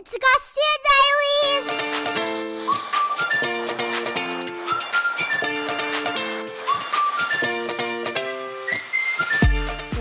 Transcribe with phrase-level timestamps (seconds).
[0.00, 2.06] It's Garcia Diaries!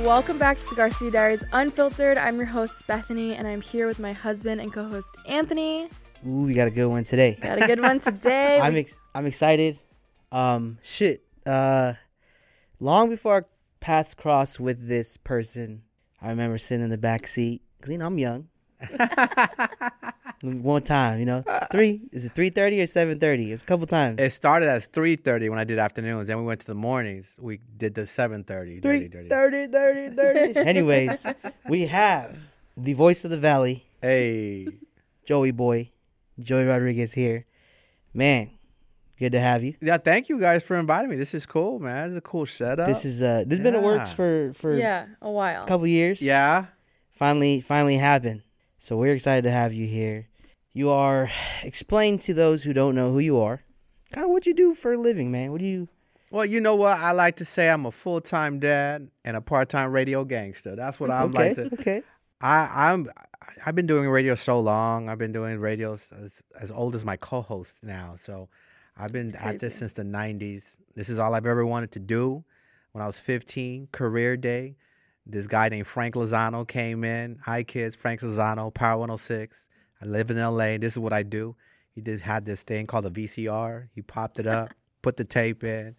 [0.06, 2.20] Welcome back to the Garcia Diaries Unfiltered.
[2.20, 5.90] I'm your host, Bethany, and I'm here with my husband and co host, Anthony.
[6.28, 7.40] Ooh, we got a good one today.
[7.42, 8.60] Got a good one today.
[8.62, 9.80] I'm ex- I'm excited.
[10.32, 11.24] Um, shit.
[11.44, 11.94] Uh,
[12.80, 13.48] long before our
[13.80, 15.82] paths crossed with this person,
[16.22, 18.50] I remember sitting in the back seat because you know I'm young.
[20.44, 23.50] One time, you know, three is it three thirty or seven thirty?
[23.50, 24.22] It was a couple times.
[24.22, 26.28] It started as three thirty when I did afternoons.
[26.28, 27.36] Then we went to the mornings.
[27.40, 28.80] We did the seven thirty.
[28.80, 30.56] Three thirty, thirty, thirty.
[30.60, 31.26] Anyways,
[31.68, 32.38] we have
[32.76, 34.68] the voice of the valley, Hey,
[35.26, 35.90] Joey Boy,
[36.40, 37.46] Joey Rodriguez here.
[38.14, 38.52] Man,
[39.18, 39.74] good to have you.
[39.82, 39.98] yeah.
[39.98, 41.16] Thank you guys for inviting me.
[41.16, 42.04] This is cool, man.
[42.04, 42.88] This is a cool setup.
[42.88, 45.64] This is uh, this has been in works for for yeah, a while.
[45.64, 46.22] a couple years.
[46.22, 46.66] yeah.
[47.14, 48.44] finally finally happened.
[48.80, 50.28] So we're excited to have you here.
[50.74, 51.30] You are
[51.64, 53.62] explain to those who don't know who you are.
[54.12, 55.52] Kind of what you do for a living, man.
[55.52, 55.88] What do you
[56.30, 56.98] Well, you know what?
[56.98, 60.76] I like to say I'm a full time dad and a part time radio gangster.
[60.76, 61.48] That's what I'm Okay.
[61.48, 61.66] like to.
[61.74, 62.04] okay.
[62.42, 63.10] I, I'm.
[63.66, 65.10] I've been doing radio so long.
[65.10, 68.16] I've been doing radio as, as old as my co-host now.
[68.20, 68.50] So
[68.96, 70.76] I've been at this since the '90s.
[70.94, 72.44] This is all I've ever wanted to do.
[72.92, 74.76] When I was 15, career day,
[75.30, 77.38] this guy named Frank Lozano came in.
[77.44, 77.96] Hi, kids.
[77.96, 79.68] Frank Lozano, Power 106.
[80.02, 80.78] I live in LA.
[80.78, 81.56] This is what I do.
[81.92, 83.90] He did had this thing called a VCR.
[83.94, 85.96] He popped it up, put the tape in.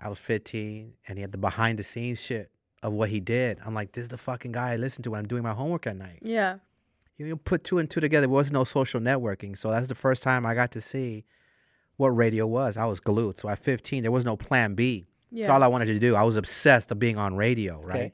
[0.00, 2.50] I was 15, and he had the behind the scenes shit
[2.82, 3.58] of what he did.
[3.64, 5.86] I'm like, this is the fucking guy I listen to when I'm doing my homework
[5.86, 6.20] at night.
[6.22, 6.58] Yeah.
[7.16, 8.26] You know, put two and two together.
[8.26, 11.24] There was no social networking, so that's the first time I got to see
[11.96, 12.76] what radio was.
[12.76, 13.38] I was glued.
[13.40, 15.08] So at 15, there was no plan B.
[15.30, 15.46] Yeah.
[15.46, 16.14] That's all I wanted to do.
[16.14, 17.96] I was obsessed of being on radio, right?
[17.96, 18.12] Okay.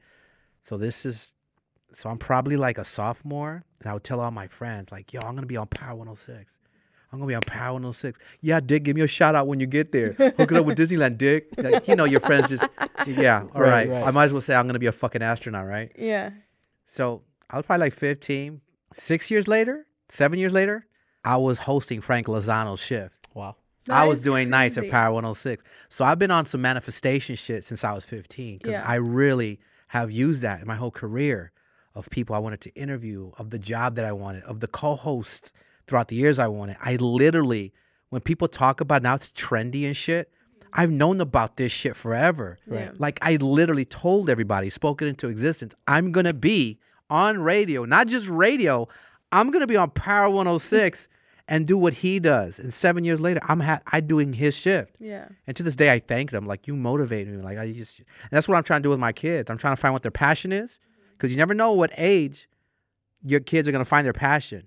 [0.64, 1.34] So this is,
[1.92, 5.20] so I'm probably like a sophomore, and I would tell all my friends, like, yo,
[5.20, 6.58] I'm gonna be on Power 106.
[7.12, 8.18] I'm gonna be on Power 106.
[8.40, 10.14] Yeah, Dick, give me a shout out when you get there.
[10.14, 11.48] Hook it up with Disneyland, Dick.
[11.58, 12.66] Like, you know, your friends just,
[13.06, 13.88] yeah, all Right, right.
[13.90, 14.06] right.
[14.06, 15.92] I might as well say I'm gonna be a fucking astronaut, right?
[15.96, 16.30] yeah.
[16.86, 18.60] So I was probably like 15.
[18.92, 20.86] Six years later, seven years later,
[21.24, 23.14] I was hosting Frank Lozano's shift.
[23.34, 23.56] Wow.
[23.90, 24.88] I was is doing nights at.
[24.90, 25.62] Power 106.
[25.90, 28.84] So I've been on some manifestation shit since I was 15 because Yeah.
[28.86, 29.60] I really
[29.94, 31.52] have used that in my whole career
[31.94, 35.52] of people I wanted to interview, of the job that I wanted, of the co-hosts
[35.86, 36.76] throughout the years I wanted.
[36.82, 37.72] I literally,
[38.08, 40.32] when people talk about now it's trendy and shit,
[40.72, 42.58] I've known about this shit forever.
[42.66, 42.98] Right.
[42.98, 48.28] Like I literally told everybody, spoken into existence, I'm gonna be on radio, not just
[48.28, 48.88] radio.
[49.30, 51.06] I'm gonna be on Power 106
[51.48, 52.58] and do what he does.
[52.58, 54.96] And seven years later, I'm ha- I doing his shift.
[54.98, 55.28] Yeah.
[55.46, 56.46] And to this day, I thank them.
[56.46, 57.36] Like you motivate me.
[57.42, 59.50] Like I just, and that's what I'm trying to do with my kids.
[59.50, 61.12] I'm trying to find what their passion is, mm-hmm.
[61.12, 62.48] because you never know what age
[63.26, 64.66] your kids are gonna find their passion,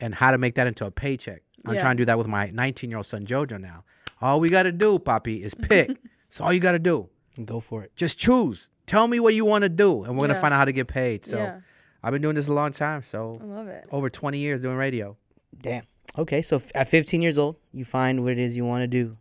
[0.00, 1.42] and how to make that into a paycheck.
[1.64, 1.80] I'm Yeah.
[1.80, 3.84] trying to do that with my 19 year old son Jojo now.
[4.20, 5.88] All we gotta do, Poppy, is pick.
[6.28, 7.08] That's all you gotta do.
[7.44, 7.94] Go for it.
[7.96, 8.68] Just choose.
[8.86, 10.40] Tell me what you want to do, and we're gonna Yeah.
[10.40, 11.24] find out how to get paid.
[11.24, 11.60] So yeah.
[12.02, 13.02] I've been doing this a long time.
[13.02, 13.86] So I love it.
[13.90, 15.16] over 20 years doing radio.
[15.60, 15.82] Damn.
[16.18, 19.16] Okay, so at 15 years old, you find what it is you want to do.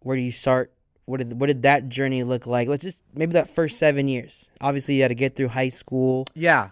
[0.00, 0.72] Where do you start?
[1.04, 2.68] What did what did that journey look like?
[2.68, 4.48] Let's just maybe that first seven years.
[4.60, 6.26] Obviously, you had to get through high school.
[6.34, 6.70] Yeah,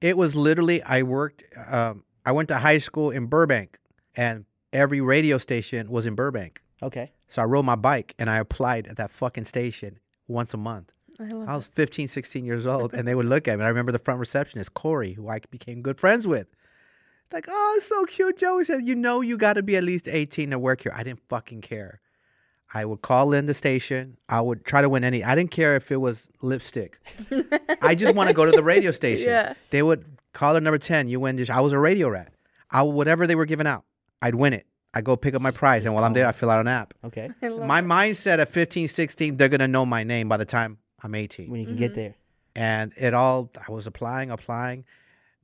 [0.00, 0.82] it was literally.
[0.82, 1.44] I worked.
[1.66, 3.78] Um, I went to high school in Burbank,
[4.16, 6.62] and every radio station was in Burbank.
[6.82, 7.12] Okay.
[7.28, 10.92] So I rode my bike and I applied at that fucking station once a month.
[11.18, 13.64] I I was 15, 16 years old, and they would look at me.
[13.64, 16.48] I remember the front receptionist, Corey, who I became good friends with.
[17.32, 18.38] Like, oh, it's so cute.
[18.38, 20.92] Joey said, you know, you got to be at least 18 to work here.
[20.94, 22.00] I didn't fucking care.
[22.72, 24.16] I would call in the station.
[24.28, 25.22] I would try to win any.
[25.24, 26.98] I didn't care if it was lipstick.
[27.82, 29.28] I just want to go to the radio station.
[29.28, 29.54] Yeah.
[29.70, 31.08] They would call their number 10.
[31.08, 31.50] You win this.
[31.50, 32.32] I was a radio rat.
[32.70, 33.84] I, whatever they were giving out,
[34.22, 34.66] I'd win it.
[34.92, 35.84] I'd go pick up my prize.
[35.84, 36.94] and while I'm there, I fill out an app.
[37.04, 37.30] Okay.
[37.42, 37.84] My it.
[37.84, 41.50] mindset at 15, 16, they're going to know my name by the time I'm 18
[41.50, 41.80] When you can Mm-hmm.
[41.82, 42.14] get there.
[42.56, 44.84] and it all i was applying applying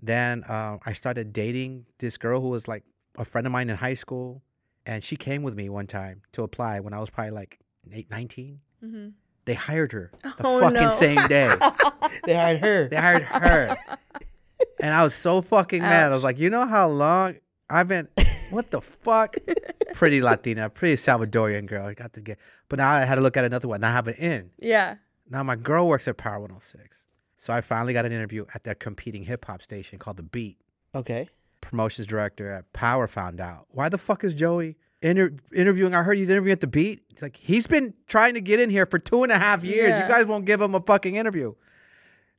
[0.02, 2.84] then uh, i started dating this girl who was like
[3.18, 4.42] a friend of mine in high school
[4.86, 7.58] and she came with me one time to apply when i was probably like
[7.92, 9.12] eight, 19 Mhm.
[9.44, 10.90] they hired her the Oh, fucking no.
[10.90, 11.50] same day
[12.24, 12.88] They hired her.
[12.88, 13.76] they hired her
[14.82, 17.36] and i was so fucking mad i was like you know how long
[17.68, 18.08] i've been
[18.50, 19.36] what the fuck
[19.94, 22.38] pretty latina pretty salvadorian girl i got to get
[22.68, 24.96] but now i had to look at another one now i have an in Yeah.
[25.28, 27.04] now my girl works at Power 106.
[27.40, 30.58] So I finally got an interview at that competing hip hop station called The Beat.
[30.94, 31.28] Okay.
[31.62, 33.66] Promotions director at Power found out.
[33.70, 35.94] Why the fuck is Joey inter- interviewing?
[35.94, 37.02] I heard he's interviewing at The Beat.
[37.08, 39.88] He's like, he's been trying to get in here for two and a half years.
[39.88, 40.02] Yeah.
[40.04, 41.54] You guys won't give him a fucking interview.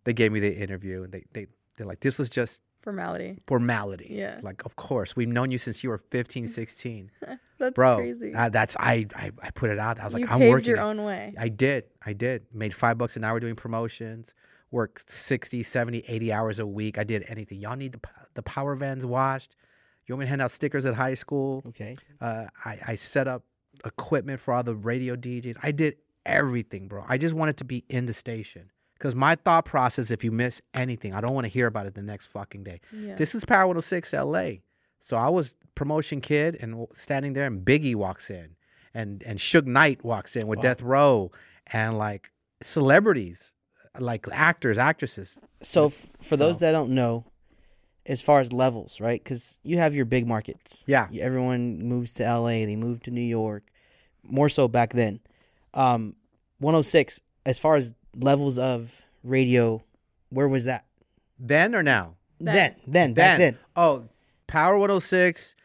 [0.03, 1.47] They gave me the interview and they, they,
[1.77, 3.37] they're like, this was just Formality.
[3.47, 4.07] formality.
[4.11, 4.39] Yeah.
[4.43, 7.11] Like, of course, we've known you since you were 15, 16.
[7.59, 8.33] That's Bro, crazy.
[8.33, 9.99] uh, that's, I, I, I put it out.
[9.99, 10.69] I was you like, I'm working.
[10.69, 10.81] your it.
[10.81, 11.35] own way.
[11.39, 11.83] I did.
[12.03, 12.45] I did.
[12.51, 14.33] Made five bucks an hour doing promotions.
[14.71, 16.97] Worked 60, 70, 80 hours a week.
[16.97, 17.59] I did anything.
[17.59, 17.99] Y'all need the,
[18.35, 19.55] the power vans washed.
[20.05, 21.61] You want me to hand out stickers at high school?
[21.67, 21.97] Okay.
[22.19, 23.43] Uh, I, I set up
[23.85, 25.57] equipment for all the radio DJs.
[25.61, 27.03] I did everything, bro.
[27.07, 28.69] I just wanted to be in the station.
[28.93, 31.95] Because my thought process, if you miss anything, I don't want to hear about it
[31.95, 32.79] the next fucking day.
[32.93, 33.15] Yeah.
[33.15, 34.49] This is Power 106 LA.
[34.99, 38.55] So I was promotion kid and standing there, and Biggie walks in,
[38.93, 40.61] and and Suge Knight walks in with Wow.
[40.63, 41.31] Death Row,
[41.73, 42.31] and like
[42.61, 43.51] celebrities,
[43.99, 45.37] like actors, actresses.
[45.61, 47.25] So f- for those So- that don't know,
[48.05, 49.23] as far as levels, right?
[49.23, 50.83] Because you have your big markets.
[50.87, 51.07] Yeah.
[51.19, 52.65] Everyone moves to LA.
[52.65, 53.63] They move to New York.
[54.23, 55.19] More so back then.
[55.73, 56.15] Um,
[56.59, 57.19] 106.
[57.45, 59.83] As far as levels of radio,
[60.29, 60.85] where was that?
[61.39, 62.15] Then or now?
[62.39, 62.53] Then.
[62.55, 63.57] Then, then, back then.
[63.75, 64.07] Oh,
[64.47, 65.55] Power 106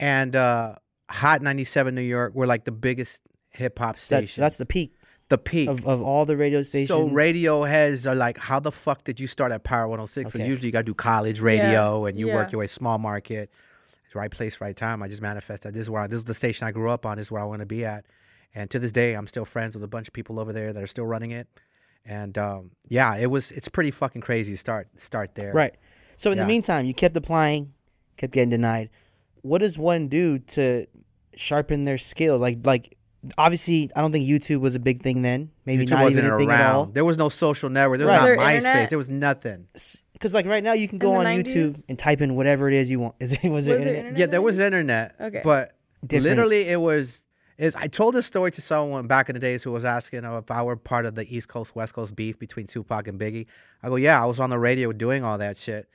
[0.00, 0.74] and uh,
[1.08, 4.34] Hot 97 New York were like the biggest hip hop stations.
[4.34, 4.94] That's that's the peak
[5.34, 5.68] the peak.
[5.68, 6.88] of, of all the radio stations.
[6.88, 10.32] So radio heads are like, how the fuck did you start at Power 106?
[10.32, 10.48] So Okay.
[10.48, 12.34] usually you got to do college radio and you yeah.
[12.36, 13.50] work your way small market.
[14.14, 15.02] Right place, right time.
[15.02, 15.74] I just manifested.
[15.74, 17.16] This is where I, this is the station I grew up on.
[17.18, 18.04] This is where I want to be at.
[18.54, 20.80] And to this day, I'm still friends with a bunch of people over there that
[20.80, 21.48] are still running it.
[22.06, 25.52] And um, yeah, it was it's pretty fucking crazy to start start there.
[25.52, 25.74] Right.
[26.16, 26.44] So in Yeah.
[26.44, 27.72] the meantime, you kept applying,
[28.16, 28.90] kept getting denied.
[29.42, 30.86] What does one do to
[31.34, 32.40] sharpen their skills?
[32.40, 32.96] Like like
[33.38, 35.50] obviously, I don't think YouTube was a big thing then.
[35.66, 36.86] Maybe YouTube not wasn't even a thing at all.
[36.86, 37.98] There was no social network.
[37.98, 38.20] There was Right.
[38.20, 38.56] not there MySpace.
[38.56, 38.88] internet?
[38.90, 39.66] There was nothing.
[40.12, 42.74] Because like right now, you can go on the YouTube and type in whatever it
[42.74, 43.14] is you want.
[43.20, 43.98] Is it was, Was there there internet?
[44.06, 44.18] internet?
[44.18, 45.14] Yeah, there was internet.
[45.20, 45.40] Okay.
[45.44, 45.72] But
[46.06, 46.24] Different.
[46.24, 47.22] literally, it was.
[47.56, 50.50] It, I told this story to someone back in the days who was asking if
[50.50, 53.46] I were part of the East Coast West Coast beef between Tupac and Biggie.
[53.82, 55.88] I go, yeah, I was on the radio doing all that shit,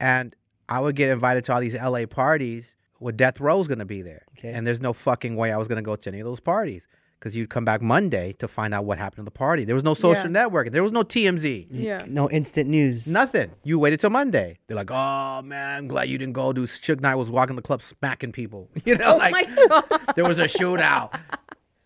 [0.00, 0.34] and
[0.68, 4.22] I would get invited to all these LA parties where Death Row's gonna be there,
[4.38, 4.52] Okay.
[4.52, 6.88] and there's no fucking way I was gonna go to any of those parties
[7.20, 9.64] because you'd come back Monday to find out what happened to the party.
[9.64, 10.44] There was no social Yeah.
[10.48, 10.72] networking.
[10.72, 11.66] There was no TMZ.
[11.70, 11.98] Yeah.
[12.06, 13.06] No instant news.
[13.06, 13.50] Nothing.
[13.62, 14.58] You waited till Monday.
[14.66, 17.62] They're like, "Oh man, I'm glad you didn't go." Do Suge Knight was walking the
[17.62, 18.70] club smacking people.
[18.86, 19.84] You know, Oh like my god.
[20.16, 21.18] there was a shootout,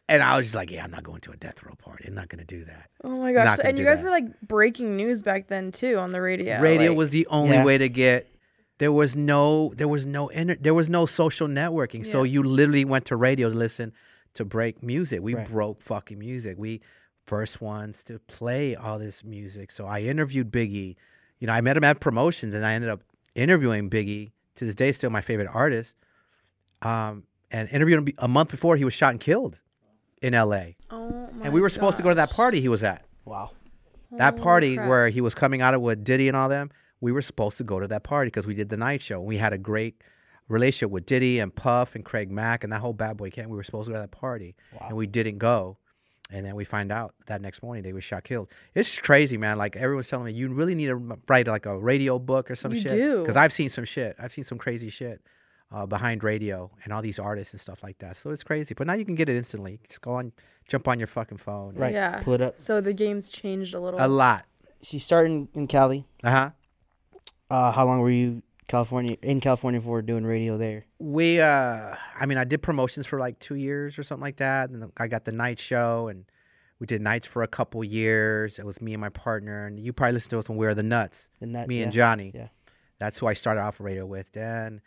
[0.09, 2.05] and I was just like, "Yeah, I'm not going to a death row party.
[2.09, 3.57] I'm not going to do that." Oh my gosh.
[3.57, 4.05] So- and you guys that.
[4.05, 6.61] were like breaking news back then too on the radio.
[6.61, 7.65] Radio like- was the only Yeah.
[7.65, 8.27] way to get.
[8.79, 12.07] There was no, there was no, inter, there was no social networking.
[12.07, 13.93] So you literally went to radio to listen
[14.35, 15.21] to break music.
[15.21, 15.49] We Right.
[15.49, 16.57] broke fucking music.
[16.59, 16.81] We
[17.27, 19.71] first ones to play all this music.
[19.73, 20.95] So I interviewed Biggie.
[21.41, 23.03] You know, I met him at promotions, and I ended up
[23.35, 24.31] interviewing Biggie.
[24.57, 25.95] To this day, still my favorite artist.
[26.83, 29.61] Um, and interviewed him a month before he was shot and killed
[30.23, 30.77] in L.A.
[30.91, 33.05] Oh my And we were supposed to go to that party he was at.
[33.25, 33.51] Wow.
[34.13, 34.89] That party crap.
[34.89, 37.65] where he was coming out of with Diddy and all them, we were supposed to
[37.65, 39.21] go to that party because we did the night show.
[39.21, 40.03] We had a great
[40.49, 43.51] relationship with Diddy and Puff and Craig Mack and that whole bad boy camp.
[43.51, 45.79] We were supposed to go to that party, and we didn't go.
[46.31, 48.49] And then we find out that next morning they were shot killed.
[48.75, 49.57] It's crazy, man.
[49.57, 50.97] Like everyone's telling me, you really need to
[51.27, 53.21] write like a radio book or some You shit.
[53.21, 54.15] Because I've seen some shit.
[54.19, 55.23] I've seen some crazy shit
[55.73, 58.19] uh, behind radio and all these artists and stuff like that.
[58.19, 58.75] So it's crazy.
[58.75, 59.81] But now you can get it instantly.
[59.89, 60.33] Just go on,
[60.69, 61.75] jump on your fucking phone.
[61.75, 61.95] Right.
[61.95, 62.21] Yeah.
[62.23, 62.59] Pull it up.
[62.59, 63.99] So the game's changed a little.
[63.99, 64.45] A lot.
[64.83, 66.07] So you started in, in Cali.
[66.23, 66.51] Uh huh.
[67.51, 70.85] Uh, how long were you California in California for doing radio there?
[70.99, 74.69] we uh i mean i did promotions for like two years or something like that
[74.71, 76.25] and i got the night show and
[76.81, 78.61] we did nights for a couple years.
[78.61, 80.75] It was me and my partner and you probably listened to us when we were
[80.77, 81.29] the nuts?
[81.41, 82.31] The nuts, me and johnny.
[82.35, 82.49] Yeah.
[82.99, 84.81] that's who i started off radio with and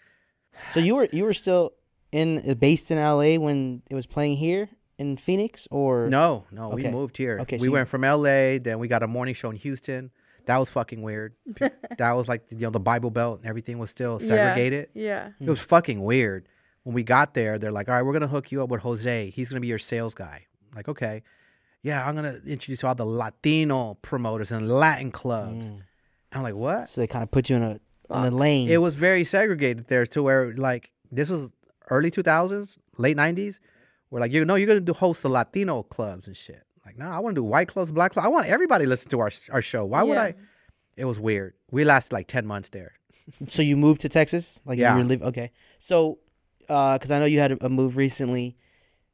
[0.74, 1.72] So you were you were still
[2.12, 6.08] in uh, based in LA when it was playing here in Phoenix or?
[6.08, 7.40] No no we moved here.
[7.42, 10.12] Okay, we so you- went from la then we got a morning show in houston
[10.46, 11.34] that was fucking weird
[11.98, 15.30] that was like you know the bible belt and everything was still segregated Yeah.
[15.40, 15.48] yeah.
[15.48, 16.48] It was fucking weird.
[16.84, 19.30] When we got there, they're like, "All right, we're gonna hook you up with Jose.
[19.30, 21.22] He's gonna be your sales guy." I'm like, okay,
[21.84, 25.68] yeah, I'm gonna introduce you to all the Latino promoters and Latin clubs.
[25.68, 25.82] Mm.
[26.32, 26.90] I'm like, what?
[26.90, 27.80] So they kind of put you in a
[28.14, 28.68] in a lane.
[28.70, 31.52] It was very segregated there to where like this was
[31.92, 33.60] early 2000s, late 90s.
[34.10, 36.64] Where like you know you're gonna do host the Latino clubs and shit.
[36.86, 38.26] Like, no, I want to do white clothes, black clothes.
[38.26, 39.86] I want everybody to listen to our our show.
[39.86, 40.34] Why would I?
[40.98, 41.54] It was weird.
[41.72, 42.94] We lasted like 10 months there.
[43.48, 44.60] so you moved to Texas?
[44.66, 44.96] Like Yeah.
[44.96, 45.52] you were live okay.
[45.80, 46.20] So
[46.70, 48.56] uh, because I know you had a, a move recently.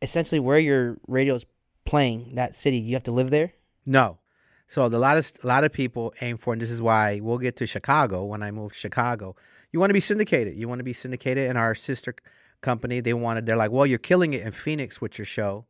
[0.01, 1.45] Essentially, where your radio is
[1.85, 3.51] playing that city, you have to live there.
[3.85, 4.19] No.
[4.67, 7.37] So a lot of a lot of people aim for, and this is why we'll
[7.37, 9.35] get to Chicago when I move to Chicago.
[9.71, 10.55] You want to be syndicated.
[10.55, 12.15] You want to be syndicated, in our sister
[12.61, 13.45] company they wanted.
[13.45, 15.65] They're like, well, you're killing it in Phoenix with your show.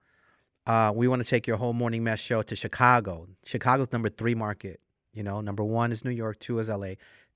[0.68, 3.26] Uh, we want to take your whole morning mess show to Chicago.
[3.46, 4.80] Chicago's number three market.
[5.14, 6.96] You know, number one is New York, two is LA,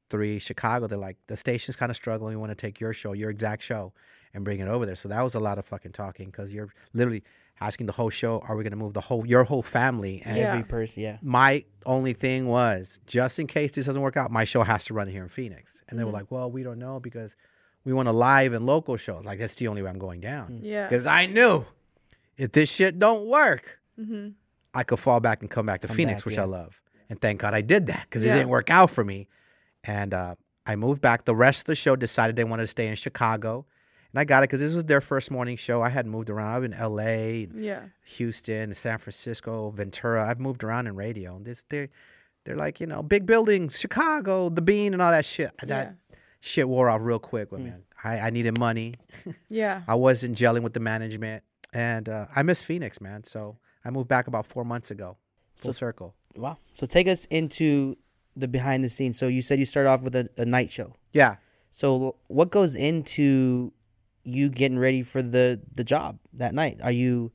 [0.10, 0.86] three, Chicago.
[0.88, 2.36] They're like, the station's kind of struggling.
[2.36, 3.94] We want to take your show, your exact show,
[4.34, 4.96] and bring it over there.
[4.98, 7.24] So that was a lot of fucking talking because you're literally
[7.62, 10.22] asking the whole show, are we going to move the whole, your whole family?
[10.26, 10.52] And Yeah.
[10.52, 11.18] Every person, yeah.
[11.22, 14.94] my only thing was just in case this doesn't work out, my show has to
[14.94, 15.80] run here in Phoenix.
[15.90, 16.16] And they were Mhm.
[16.16, 17.36] like, well, we don't know because
[17.86, 19.22] we want a live and local show.
[19.24, 20.60] Like, that's the only way I'm going down.
[20.62, 20.88] Yeah.
[20.88, 21.66] Because I knew
[22.38, 24.30] if this shit don't work, hmm
[24.74, 26.44] I could fall back and come back to Come Phoenix, back, which yeah.
[26.44, 26.80] I love.
[27.10, 28.32] And thank God I did that because Yeah.
[28.32, 29.28] it didn't work out for me.
[29.84, 30.36] And uh,
[30.66, 31.26] I moved back.
[31.26, 33.66] The rest of the show decided they wanted to stay in Chicago.
[34.14, 35.82] And I got it because this was their first morning show.
[35.82, 36.56] I hadn't moved around.
[36.56, 37.82] I've been LA, Yeah.
[38.16, 40.26] Houston, San Francisco, Ventura.
[40.30, 41.36] I've moved around in radio.
[41.36, 41.90] And this they're
[42.46, 45.52] they're like, you know, big buildings, Chicago, the bean and all that shit.
[45.64, 45.96] That
[46.40, 47.66] shit wore off real quick with Mm.
[47.66, 47.72] me.
[48.06, 48.94] I, I needed money.
[49.50, 49.82] Yeah.
[49.88, 51.44] I wasn't gelling with the management.
[51.74, 53.24] And uh, I miss Phoenix, man.
[53.24, 55.18] So I moved back about four months ago.
[55.56, 56.16] Full So- circle.
[56.36, 56.58] Wow.
[56.76, 57.98] So take us into
[58.38, 59.18] the behind the scenes.
[59.18, 60.96] So you said you started off with a, a night show.
[61.12, 61.36] Yeah.
[61.72, 63.74] So what goes into
[64.24, 66.80] you getting ready for the the job that night?
[66.82, 67.32] Are you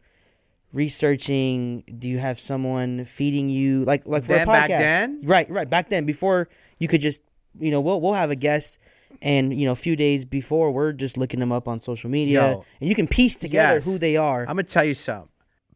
[0.72, 1.82] researching?
[1.98, 4.68] Do you have someone feeding you like like for Then a podcast?
[4.68, 5.20] back then?
[5.24, 5.68] Right, right.
[5.68, 7.22] Back then, before you could just
[7.58, 8.78] you know we'll we'll have a guest.
[9.22, 12.40] And you know, a few days before, we're just looking them up on social media,
[12.52, 12.64] Yo.
[12.80, 13.84] and you can piece together Yes.
[13.84, 14.40] who they are.
[14.42, 15.28] I'm gonna tell you something.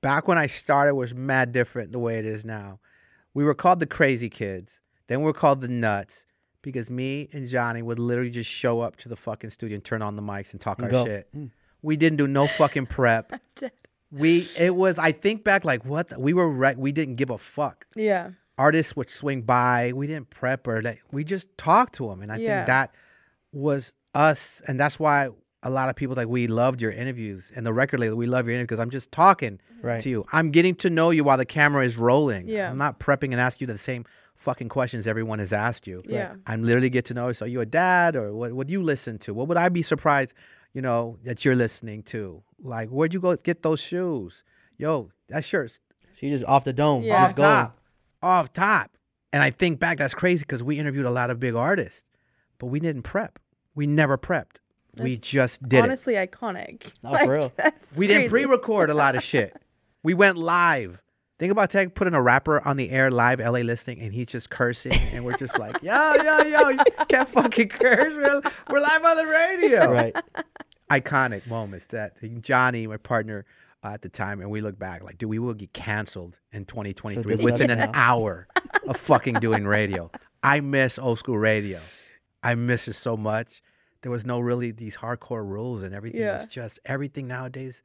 [0.02, 2.80] Back when I started was mad different the way it is now.
[3.34, 4.80] We were called the crazy kids.
[5.06, 6.26] Then we were called the nuts
[6.62, 10.02] because me and Johnny would literally just show up to the fucking studio and turn
[10.02, 11.04] on the mics and talk And our go.
[11.06, 11.28] shit.
[11.36, 11.50] Mm.
[11.82, 13.32] We didn't do no fucking prep.
[14.12, 16.76] We it was I think back like what the, we were right.
[16.76, 17.86] We didn't give a fuck.
[17.94, 18.30] Yeah.
[18.58, 19.92] Artists would swing by.
[19.94, 22.56] We didn't prep or like we just talked to them, and I Yeah.
[22.58, 22.94] think that
[23.52, 25.28] was us, and that's why
[25.62, 28.16] a lot of people like we loved your interviews and the record label.
[28.16, 30.00] We love your interviews because I'm just talking Right.
[30.02, 30.24] to you.
[30.32, 32.48] I'm getting to know you while the camera is rolling.
[32.48, 32.70] Yeah.
[32.70, 34.04] I'm not prepping and asking you the same
[34.36, 36.00] fucking questions everyone has asked you.
[36.06, 36.34] Yeah.
[36.46, 37.32] I'm literally get to know.
[37.32, 38.52] So, are you a dad or what?
[38.54, 39.34] What do you listen to?
[39.34, 40.32] What would I be surprised,
[40.72, 42.42] you know, that you're listening to?
[42.62, 44.44] Like, where'd you go get those shoes?
[44.78, 45.78] Yo, that shirt's
[46.14, 47.20] So you just off the dome, Yeah.
[47.20, 47.48] just off going.
[47.50, 47.76] top,
[48.22, 48.90] off top.
[49.32, 52.04] And I think back, that's crazy because we interviewed a lot of big artists,
[52.60, 53.40] but we didn't prep.
[53.74, 54.58] We never prepped.
[54.98, 55.84] we just did it.
[55.84, 56.92] Honestly, iconic.
[57.02, 57.52] No, for real.
[57.96, 58.46] We didn't crazy.
[58.46, 59.56] pre-record a lot of shit.
[60.02, 60.98] We went live.
[61.38, 64.48] Think about tech putting a rapper on the air live LA listening and he's just
[64.48, 68.14] cursing and we're just like, yo, yo, yo, you can't fucking curse.
[68.14, 68.40] We're,
[68.70, 69.92] we're live on the radio.
[69.92, 70.16] Right.
[70.90, 73.44] Iconic moments that Johnny, my partner
[73.84, 76.64] uh, at the time, and we look back like, dude, we will get canceled in
[76.64, 78.48] 2023 within an hour
[78.88, 80.10] of fucking doing radio.
[80.42, 81.78] I miss old school radio.
[82.42, 83.62] I miss it so much.
[84.02, 86.38] There was no really these hardcore rules and everything Yeah.
[86.38, 87.82] was just everything nowadays,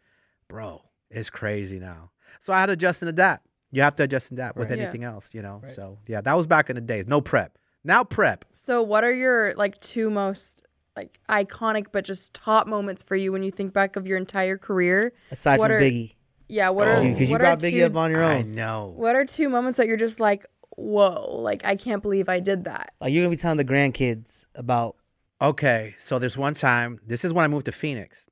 [0.48, 2.12] bro, is crazy now.
[2.42, 3.46] So I had to adjust and adapt.
[3.72, 4.78] You have to adjust and adapt with Right.
[4.78, 4.84] Yeah.
[4.86, 5.60] anything else, you know.
[5.64, 5.74] Right.
[5.74, 7.08] So yeah, that was back in the days.
[7.08, 7.58] No prep.
[7.84, 8.46] Now prep.
[8.52, 13.32] So, what are your like two most like iconic but just top moments for you
[13.34, 15.12] when you think back of your entire career?
[15.32, 16.14] Aside What from are- Biggie,
[16.48, 16.92] Yeah, what Oh.
[16.92, 18.32] are because you what brought are Biggie two, up on your own.
[18.32, 18.56] I own.
[18.56, 18.94] know.
[18.96, 20.46] What are two moments that you're just like,
[20.76, 22.94] whoa, like I can't believe I did that.
[23.02, 24.96] Like you're gonna be telling the grandkids about
[25.42, 27.00] Okay, so there's one time.
[27.06, 28.26] This is when I moved to Phoenix,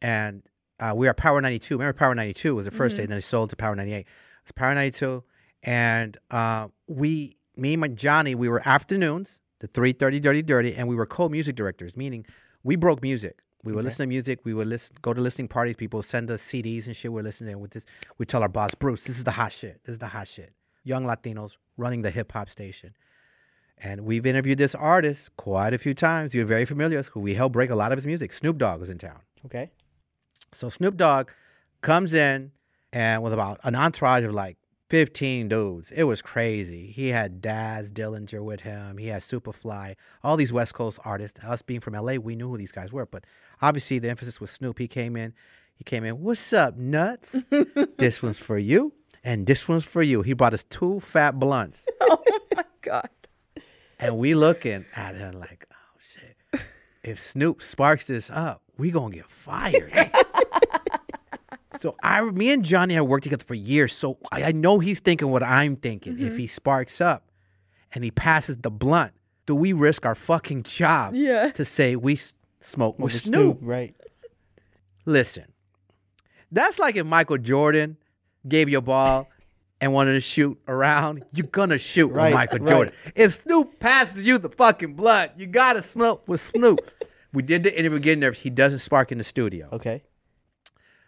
[0.00, 0.42] and
[0.80, 1.74] uh, we were at Power 92.
[1.74, 4.06] Remember, Power 92 was the 1st day, and then it sold to Power 98.
[4.42, 5.22] It's Power 92,
[5.62, 10.88] and uh, we, me and my Johnny, we were afternoons, the 3:30 Dirty Dirty, and
[10.88, 12.24] we were co-music directors, meaning
[12.64, 13.40] we broke music.
[13.62, 13.84] We would Okay.
[13.84, 14.40] listen to music.
[14.44, 15.76] We would listen, go to listening parties.
[15.76, 17.12] People send us CDs and shit.
[17.12, 17.86] We're listening with this.
[18.18, 19.84] We tell our boss, Bruce, this is the hot shit.
[19.84, 20.52] This is the hot shit.
[20.84, 22.94] Young Latinos running the hip hop station.
[23.78, 26.34] And we've interviewed this artist quite a few times.
[26.34, 28.32] You're very familiar with, who we helped break a lot of his music.
[28.32, 29.20] Snoop Dogg was in town.
[29.46, 29.70] okay.
[30.52, 31.30] So Snoop Dogg
[31.80, 32.52] comes in
[32.92, 34.58] and with about an entourage of like
[34.90, 35.90] 15 dudes.
[35.90, 36.88] It was crazy.
[36.88, 38.98] He had Daz Dillinger with him.
[38.98, 41.42] He had Soopafly, all these West Coast artists.
[41.42, 43.06] Us being from LA, we knew who these guys were.
[43.06, 43.24] But
[43.62, 44.78] obviously the emphasis was Snoop.
[44.78, 45.32] He came in.
[45.74, 47.34] He came in, what's up, nuts?
[47.98, 48.92] this one's for you.
[49.24, 50.22] And this one's for you.
[50.22, 51.88] He brought us two fat blunts.
[52.00, 52.22] oh
[52.56, 53.08] my god.
[54.00, 56.36] And we looking at him like, oh shit.
[57.04, 59.92] If Snoop sparks this up, we gonna get fired.
[61.80, 65.00] so I, me and Johnny have worked together for years, so I, I know he's
[65.00, 66.14] thinking what I'm thinking.
[66.14, 66.52] If he mm-hmm.
[66.52, 67.24] sparks up
[67.92, 69.12] and he passes the blunt,
[69.46, 71.50] do we risk our fucking job Yeah.
[71.52, 73.58] to say we s- smoke with, With Snoop?
[73.60, 73.94] right?
[75.04, 75.44] Listen,
[76.52, 77.96] that's like if Michael Jordan
[78.46, 79.28] gave you a ball
[79.80, 82.68] and wanted to shoot around, you're gonna shoot Right, with Michael right.
[82.68, 82.94] Jordan.
[83.14, 86.80] If Snoop passes you the fucking blood, you gotta smoke with Snoop.
[87.32, 88.38] we did the interview getting nervous.
[88.40, 89.68] He doesn't spark in the studio.
[89.72, 90.02] Okay.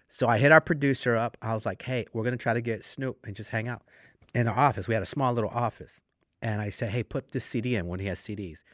[0.08, 1.36] So I hit our producer up.
[1.42, 3.82] I was like, hey, we're gonna try to get Snoop and just hang out
[4.34, 4.88] in our office.
[4.88, 6.00] We had a small little office.
[6.42, 8.64] And I said, hey, put this CD in when he has CDs.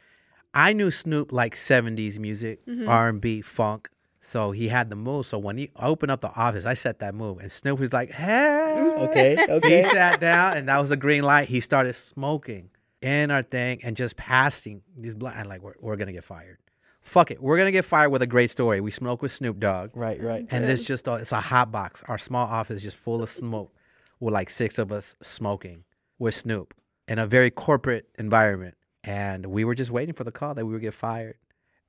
[0.53, 2.89] I knew Snoop like '70s music, mm-hmm.
[2.89, 3.89] R&B, funk.
[4.23, 5.25] So he had the move.
[5.25, 8.11] So when he opened up the office, I set that move, and Snoop was like,
[8.11, 9.83] "Hey, Okay, Okay.
[9.83, 11.47] He sat down, and that was a green light.
[11.49, 12.69] He started smoking
[13.01, 15.35] in our thing and just passing these blunt.
[15.37, 16.57] And like, we're, we're gonna get fired.
[17.01, 18.79] Fuck it, we're gonna get fired with a great story.
[18.79, 20.45] We smoke with Snoop Dogg, Right, right.
[20.51, 22.03] and this just a, it's a hot box.
[22.07, 23.73] Our small office is just full of smoke,
[24.19, 25.83] with like six of us smoking
[26.19, 26.75] with Snoop
[27.07, 28.75] in a very corporate environment.
[29.03, 31.37] And we were just waiting for the call that we would get fired,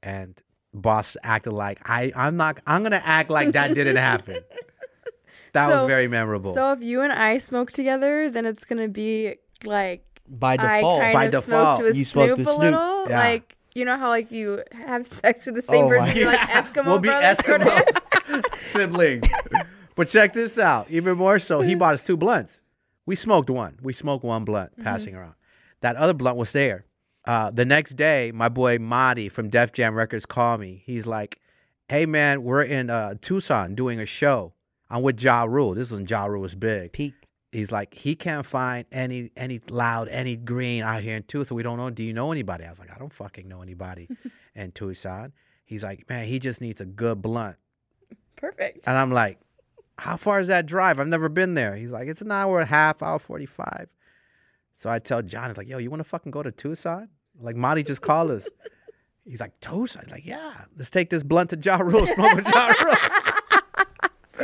[0.02, 0.40] and
[0.74, 4.38] boss acted like I I'm not I'm gonna act like that didn't happen.
[5.54, 6.54] That So- was very memorable.
[6.54, 11.00] So if you and I smoke together, then it's gonna be like By I default.
[11.02, 11.46] kind By of default,
[11.78, 12.60] smoked with you smoked Snoop with a Snoop.
[12.62, 13.08] little.
[13.10, 13.18] Yeah.
[13.18, 16.26] Like you know how like you have sex with the same Oh person, my- you're
[16.26, 17.44] like Eskimo we'll be brothers.
[17.44, 17.60] sort.
[17.60, 19.28] Eskimo siblings.
[19.94, 20.90] but check this out.
[20.90, 22.62] Even more so, he bought us two blunts.
[23.04, 23.78] We smoked one.
[23.82, 24.84] We smoked one blunt mm-hmm.
[24.84, 25.34] passing around.
[25.82, 26.86] That other blunt was there.
[27.24, 30.82] Uh, the next day, my boy Marty from Def Jam Records called me.
[30.84, 31.40] He's like,
[31.88, 34.52] "Hey man, we're in uh, Tucson doing a show.
[34.90, 35.74] I'm with Ja Rule.
[35.74, 36.92] This is when Ja Rule was big.
[36.92, 37.14] Peak.
[37.52, 41.56] He's like, he can't find any any loud, any green out here in Tucson.
[41.56, 41.90] We don't know.
[41.90, 42.64] Do you know anybody?
[42.64, 44.08] I was like, I don't fucking know anybody
[44.54, 45.32] in Tucson.
[45.64, 47.56] He's like, man, he just needs a good blunt.
[48.36, 48.86] Perfect.
[48.86, 49.38] And I'm like,
[49.98, 50.98] how far is that drive?
[50.98, 51.76] I've never been there.
[51.76, 53.88] He's like, it's an hour and a half, hour 45.
[54.82, 57.08] So I tell John, it's like, yo, you want to fucking go to Tucson?
[57.38, 58.48] Like, Monty just called us.
[59.24, 60.02] He's like, Tucson?
[60.02, 62.96] He's like, yeah, let's take this blunt to Ja Rule, smoke with Ja Rule.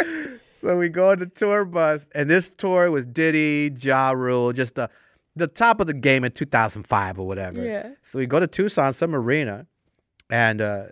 [0.60, 4.76] so we go on the tour bus, and this tour was Diddy, Ja Rule, just
[4.76, 4.88] the,
[5.34, 7.64] the top of the game in 2005 or whatever.
[7.64, 7.90] Yeah.
[8.04, 9.66] So we go to Tucson, some arena,
[10.30, 10.84] and uh,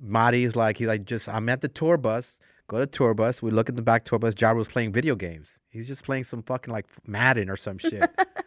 [0.00, 2.38] Marty's like, he's like, just I'm at the tour bus.
[2.68, 3.42] Go to tour bus.
[3.42, 4.32] We look at the back tour bus.
[4.40, 5.50] Ja Rule's playing video games.
[5.68, 8.10] He's just playing some fucking like Madden or some shit.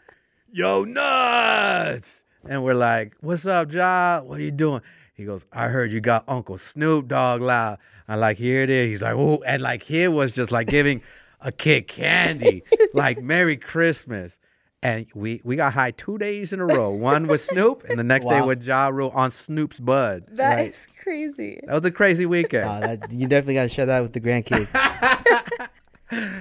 [0.51, 2.23] Yo, nuts!
[2.47, 4.21] And we're like, what's up, Ja?
[4.21, 4.81] What are you doing?
[5.13, 7.77] He goes, I heard you got Uncle Snoop Dogg loud.
[8.07, 8.89] I'm like, here it is.
[8.89, 11.01] He's like, oh, and like here was just like giving
[11.41, 14.39] a kid candy, like Merry Christmas.
[14.81, 16.89] And we we got high two days in a row.
[16.91, 18.47] One with Snoop, and the next day Wow.
[18.47, 20.23] with Ja Rule on Snoop's bud.
[20.29, 21.03] That is Right.
[21.03, 21.59] crazy.
[21.65, 22.63] That was a crazy weekend.
[22.65, 24.69] Nah, that, you definitely got to share that with the grandkids.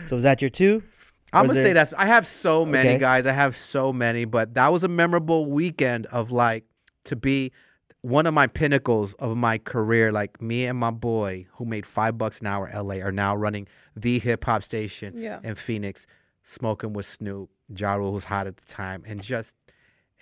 [0.07, 0.85] so was that your two?
[1.33, 2.99] I'm gonna there- say that I have so many Okay.
[2.99, 3.27] guys.
[3.27, 6.65] I have so many, but that was a memorable weekend of like
[7.05, 7.53] to be
[8.03, 10.13] one of my pinnacles of my career.
[10.13, 13.67] Like me and my boy, who made five bucks an hour, LA, are now running
[13.97, 15.41] the hip hop station Yeah.
[15.43, 16.07] in Phoenix,
[16.45, 19.55] smoking with Snoop, Ja Rule, who's hot at the time, and just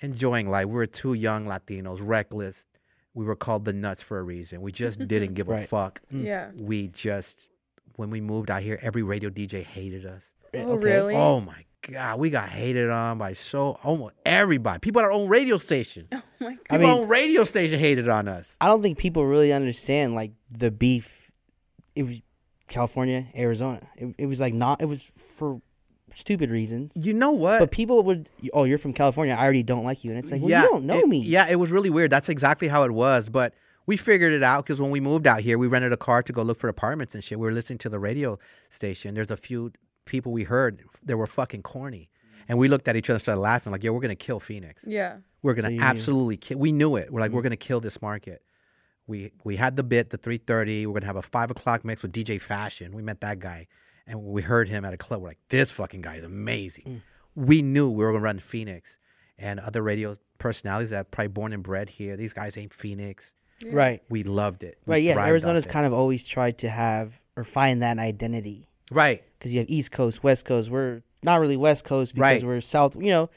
[0.00, 0.66] enjoying life.
[0.66, 2.66] We were two young Latinos, reckless.
[3.14, 4.60] We were called the nuts for a reason.
[4.60, 6.00] We just didn't give a fuck.
[6.12, 6.24] Mm.
[6.24, 6.50] Yeah.
[6.58, 7.48] We just
[7.96, 10.34] when we moved out here, every radio DJ hated us.
[10.64, 11.14] Oh, really?
[11.14, 14.78] Oh my god, we got hated on by so almost everybody.
[14.80, 16.06] People at our own radio station.
[16.38, 16.58] Oh my god.
[16.68, 18.56] People mean- at our own radio station hated on us.
[18.60, 21.30] I don't think people really understand like the beef.
[21.94, 22.20] It was
[22.68, 23.80] California, Arizona.
[23.96, 24.82] It, it was like not.
[24.82, 25.60] It was for
[26.12, 26.96] stupid reasons.
[26.96, 27.58] You know what?
[27.60, 28.28] But people would.
[28.52, 29.34] Oh, you're from California.
[29.34, 31.20] I already don't like you, and it's like, well, you don't know it- me.
[31.22, 32.10] Yeah, it was really weird.
[32.10, 33.28] That's exactly how it was.
[33.30, 33.54] But
[33.86, 36.32] we figured it out because when we moved out here, we rented a car to
[36.32, 37.38] go look for apartments and shit.
[37.38, 38.38] We were listening to the radio
[38.70, 39.14] station.
[39.14, 39.72] There's a few
[40.06, 42.08] people we heard that were fucking corny.
[42.48, 44.38] And we looked at each other and started laughing, like, yo, we're going to kill
[44.38, 44.84] Phoenix.
[44.86, 45.16] Yeah.
[45.46, 46.58] We're gonna you absolutely kill.
[46.58, 47.12] We knew it.
[47.12, 47.46] We're like, we're mm-hmm.
[47.46, 48.42] gonna kill this market.
[49.06, 50.86] We we had the bit, the three thirty.
[50.86, 52.92] We're gonna have a five o'clock mix with DJ Fashion.
[52.96, 53.68] We met that guy,
[54.08, 55.22] and we heard him at a club.
[55.22, 56.84] We're like, this fucking guy is amazing.
[56.84, 57.02] Mm.
[57.36, 58.98] We knew we were gonna run Phoenix,
[59.38, 62.16] and other radio personalities that are probably born and bred here.
[62.16, 63.32] These guys ain't Phoenix.
[63.70, 64.02] Right.
[64.08, 64.80] We loved it.
[64.84, 65.02] We Right.
[65.04, 65.24] Yeah.
[65.24, 69.22] Arizona's kind of always tried to have or find that identity right.
[69.38, 70.70] because you have East Coast, West Coast.
[70.70, 72.42] We're not really West Coast because Right.
[72.44, 72.96] we're South.
[72.96, 73.30] You know,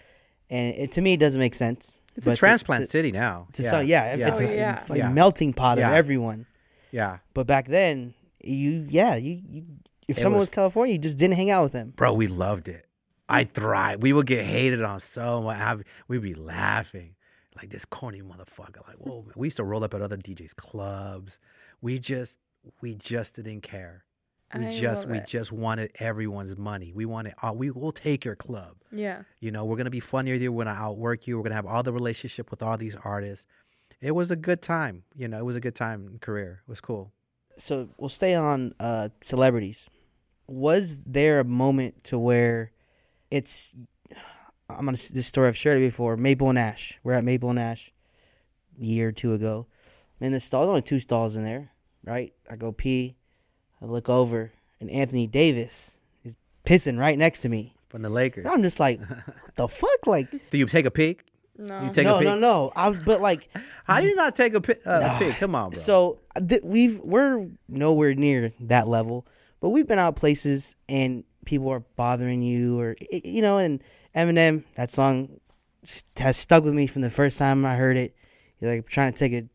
[0.50, 2.00] and it, to me, it doesn't make sense.
[2.16, 3.48] It's But a transplant to- city now.
[3.54, 4.84] to some, yeah, it's Oh, a, yeah.
[4.90, 5.10] a Yeah.
[5.10, 5.90] melting pot Yeah.
[5.90, 6.46] of everyone.
[6.92, 7.20] yeah.
[7.34, 9.64] But back then, you yeah, you, you
[10.08, 11.94] if It someone was- was California, you just didn't hang out with them.
[11.96, 12.86] bro, we loved it.
[13.30, 14.02] I thrive.
[14.02, 15.58] We would get hated on so much.
[15.60, 17.16] I- We'd be laughing
[17.56, 18.86] like this corny motherfucker.
[18.88, 19.34] Like, whoa, man.
[19.36, 21.40] We used to roll up at other DJs clubs.
[21.82, 22.40] We just,
[22.82, 24.04] we just didn't care.
[24.56, 25.28] We I just, we it.
[25.28, 26.92] just wanted everyone's money.
[26.94, 28.76] We wanted, oh, we will take your club.
[28.92, 29.22] Yeah.
[29.40, 30.52] You know, we're gonna be funnier with you.
[30.52, 31.38] We're gonna outwork you.
[31.38, 33.46] We're gonna have all the relationship with all these artists.
[34.02, 35.04] It was a good time.
[35.16, 36.62] You know, it was a good time in career.
[36.68, 37.12] It was cool.
[37.58, 39.88] So we'll stay on uh, celebrities.
[40.48, 42.72] Was there a moment to where
[43.30, 43.76] it's
[44.70, 46.16] I'm on this story I've shared it before.
[46.16, 46.98] Maple and Ash.
[47.04, 47.92] We're at Maple and Ash
[48.80, 49.68] a year or two ago.
[50.22, 51.72] In the stall, there's only two stalls in there,
[52.04, 52.34] right?
[52.50, 53.16] I go pee.
[53.82, 57.74] I look over, and Anthony Davis is pissing right next to me.
[57.90, 58.46] From the Lakers.
[58.46, 59.00] And I'm just like,
[59.56, 60.06] the fuck?
[60.06, 61.24] Like, Do you take a peek?
[61.58, 61.84] No.
[61.84, 62.28] You take no, a pic.
[62.28, 62.72] no, no.
[62.76, 63.50] I but like
[63.84, 64.82] How do you not take a pic?
[64.86, 65.16] Uh, Nah.
[65.16, 65.36] a pic?
[65.38, 65.80] Come on, bro.
[65.80, 69.26] so th- we've we're nowhere near that level,
[69.60, 73.84] but we've been out places and people are bothering you or you know, and
[74.16, 75.40] Eminem that song
[76.18, 78.16] has stuck with me from the first time I heard it.
[78.62, 79.50] You're like trying to take a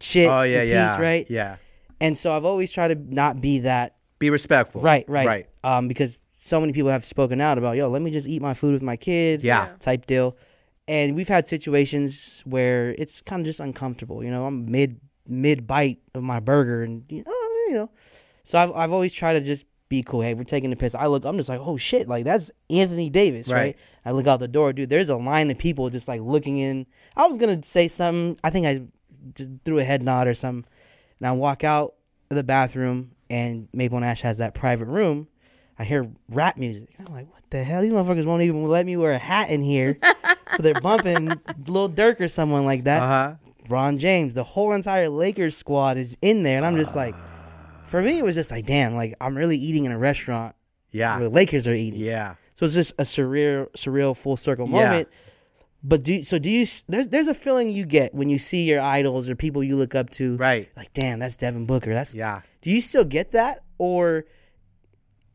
[0.00, 0.28] shit.
[0.30, 1.26] oh yeah, in yeah, peace, right?
[1.30, 1.56] Yeah.
[2.00, 4.80] And so I've always tried to not be that Be respectful.
[4.82, 5.46] Right, right, right.
[5.64, 8.54] Um, because so many people have spoken out about, yo, let me just eat my
[8.54, 9.68] food with my kid, Yeah.
[9.80, 10.36] type deal.
[10.86, 14.24] And we've had situations where it's kind of just uncomfortable.
[14.24, 17.32] You know, I'm mid mid bite of my burger, and you know,
[17.68, 17.90] you know.
[18.44, 20.22] So I've I've always tried to just be cool.
[20.22, 20.94] Hey, we're taking the piss.
[20.94, 23.54] I look, I'm just like, oh shit, like that's Anthony Davis, right?
[23.56, 23.76] Right.
[24.06, 24.88] I look out the door, dude.
[24.88, 26.86] There's a line of people just like looking in.
[27.16, 28.38] I was gonna say something.
[28.42, 28.80] I think I
[29.34, 30.64] just threw a head nod or something.
[31.20, 31.94] And I walk out
[32.30, 35.28] of the bathroom, and Maple and Ash has that private room.
[35.78, 36.88] I hear rap music.
[36.98, 37.82] I'm like, what the hell?
[37.82, 39.96] These motherfuckers won't even let me wear a hat in here.
[40.56, 41.28] so they're bumping
[41.66, 43.02] Lil Durk or someone like that.
[43.02, 43.34] Uh huh.
[43.68, 44.34] Ron James.
[44.34, 46.56] The whole entire Lakers squad is in there.
[46.56, 47.14] And I'm just like,
[47.84, 50.54] for me, it was just like, damn, like I'm really eating in a restaurant
[50.90, 51.16] Yeah.
[51.18, 52.00] where the Lakers are eating.
[52.00, 52.34] Yeah.
[52.54, 54.72] So it's just a surreal, surreal full circle Yeah.
[54.88, 55.08] moment.
[55.82, 56.38] But do so?
[56.38, 56.66] Do you?
[56.88, 59.94] There's there's a feeling you get when you see your idols or people you look
[59.94, 60.36] up to.
[60.36, 60.68] Right.
[60.76, 61.94] Like, damn, that's Devin Booker.
[61.94, 62.14] That's.
[62.14, 62.40] Yeah.
[62.62, 64.24] Do you still get that, or,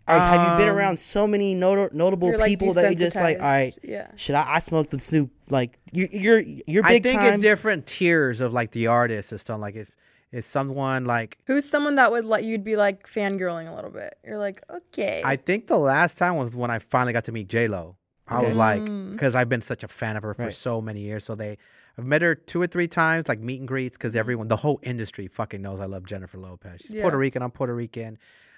[0.06, 2.98] or have you been Um, around so many not- notable You're, like, people that you
[2.98, 3.78] just like, all right.
[3.84, 4.12] Yeah.
[4.18, 4.56] should I?
[4.56, 5.32] I smoked the Snoop.
[5.50, 7.36] Like, you, you're you're I think time.
[7.36, 9.62] it's different tiers of like the artist and stuff.
[9.62, 9.90] Like if
[10.34, 14.18] it's someone like Who's someone that would let you'd be like fangirling a little bit?
[14.26, 15.22] You're like, okay.
[15.24, 17.96] I think the last time was when I finally got to meet J Lo.
[18.34, 19.12] I was like, Mm.
[19.12, 20.54] because I've been such a fan of her for Right.
[20.54, 21.24] so many years.
[21.24, 21.58] So they,
[21.98, 24.80] I've met her two or three times, like meet and greets, because everyone, the whole
[24.84, 26.82] industry, fucking knows I love Jennifer Lopez.
[26.82, 27.02] She's Yeah.
[27.04, 27.42] Puerto Rican.
[27.42, 28.18] I'm Puerto Rican.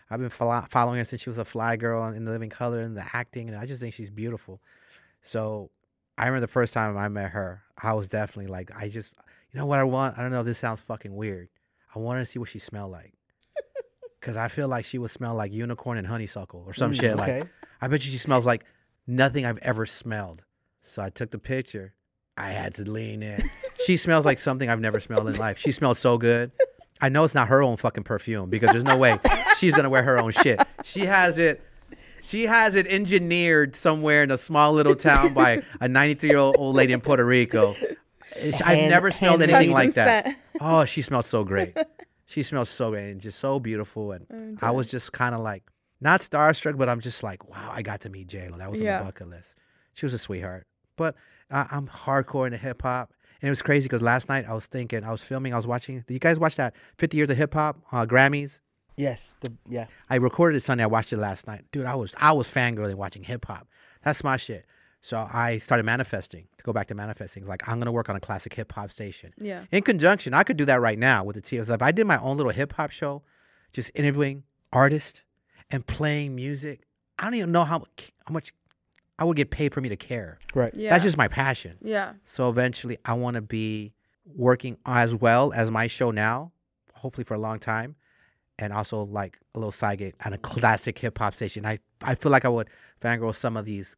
[0.09, 2.79] I've been follow- following her since she was a fly girl in The Living Color
[2.81, 4.61] and the acting, and I just think she's beautiful.
[5.21, 5.71] So
[6.17, 9.15] I remember the first time I met her, I was definitely like, I just,
[9.51, 10.17] you know what I want?
[10.17, 11.49] I don't know if this sounds fucking weird.
[11.95, 13.13] I wanted to see what she smelled like.
[14.19, 17.13] Because I feel like she would smell like unicorn and honeysuckle or some Mm, shit.
[17.19, 17.41] okay.
[17.41, 18.65] Like, I bet you she smells like
[19.07, 20.43] nothing I've ever smelled.
[20.81, 21.93] So I took the picture.
[22.37, 23.41] I had to lean in.
[23.85, 25.57] she smells like something I've never smelled in life.
[25.57, 26.51] She smells so good.
[27.01, 29.19] I know it's not her own fucking perfume because there's no way
[29.57, 30.59] she's gonna wear her own shit.
[30.83, 31.61] She has it.
[32.21, 36.55] She has it engineered somewhere in a small little town by a 93 year old
[36.57, 37.73] old lady in Puerto Rico.
[38.65, 40.35] I've never smelled anything like that.
[40.59, 41.77] Oh, she smelled so great.
[42.25, 44.11] She smelled so great and just so beautiful.
[44.13, 44.25] And
[44.61, 45.63] Oh, I was just kind of like,
[46.01, 48.58] not starstruck, but I'm just like, wow, I got to meet J Lo.
[48.58, 48.99] That was Yeah.
[48.99, 49.55] on the bucket list.
[49.93, 50.67] She was a sweetheart.
[50.97, 51.15] But
[51.51, 53.12] I, I'm hardcore into hip hop.
[53.41, 55.67] And it was crazy because last night I was thinking, I was filming, I was
[55.67, 56.03] watching.
[56.08, 58.60] Did you guys watch that 50 Years of Hip Hop uh, Grammys?
[58.97, 59.88] yes, the yeah.
[60.10, 60.84] I recorded it Sunday.
[60.84, 61.65] I watched it last night.
[61.73, 63.67] Dude, I was I was fangirling watching hip hop.
[64.03, 64.65] That's my shit.
[65.01, 67.45] So I started manifesting to go back to manifesting.
[67.45, 69.34] Like I'm gonna work on a classic hip hop station.
[69.38, 69.65] Yeah.
[69.71, 71.69] In conjunction, I could do that right now with the teams.
[71.69, 73.21] If I did my own little hip hop show,
[73.73, 75.21] just interviewing artists
[75.71, 76.82] and playing music,
[77.19, 78.54] I don't even know how much how much
[79.17, 80.39] I would get paid for me to care.
[80.54, 80.73] Right.
[80.75, 80.89] Yeah.
[80.89, 81.78] That's just my passion.
[81.82, 82.13] Yeah.
[82.25, 83.93] So eventually, I want to be
[84.25, 86.51] working as well as my show now,
[86.93, 87.95] hopefully for a long time,
[88.60, 91.65] and also like a little side gig on a classic hip hop station.
[91.65, 92.69] I I feel like I would
[93.01, 93.95] fangirl some of these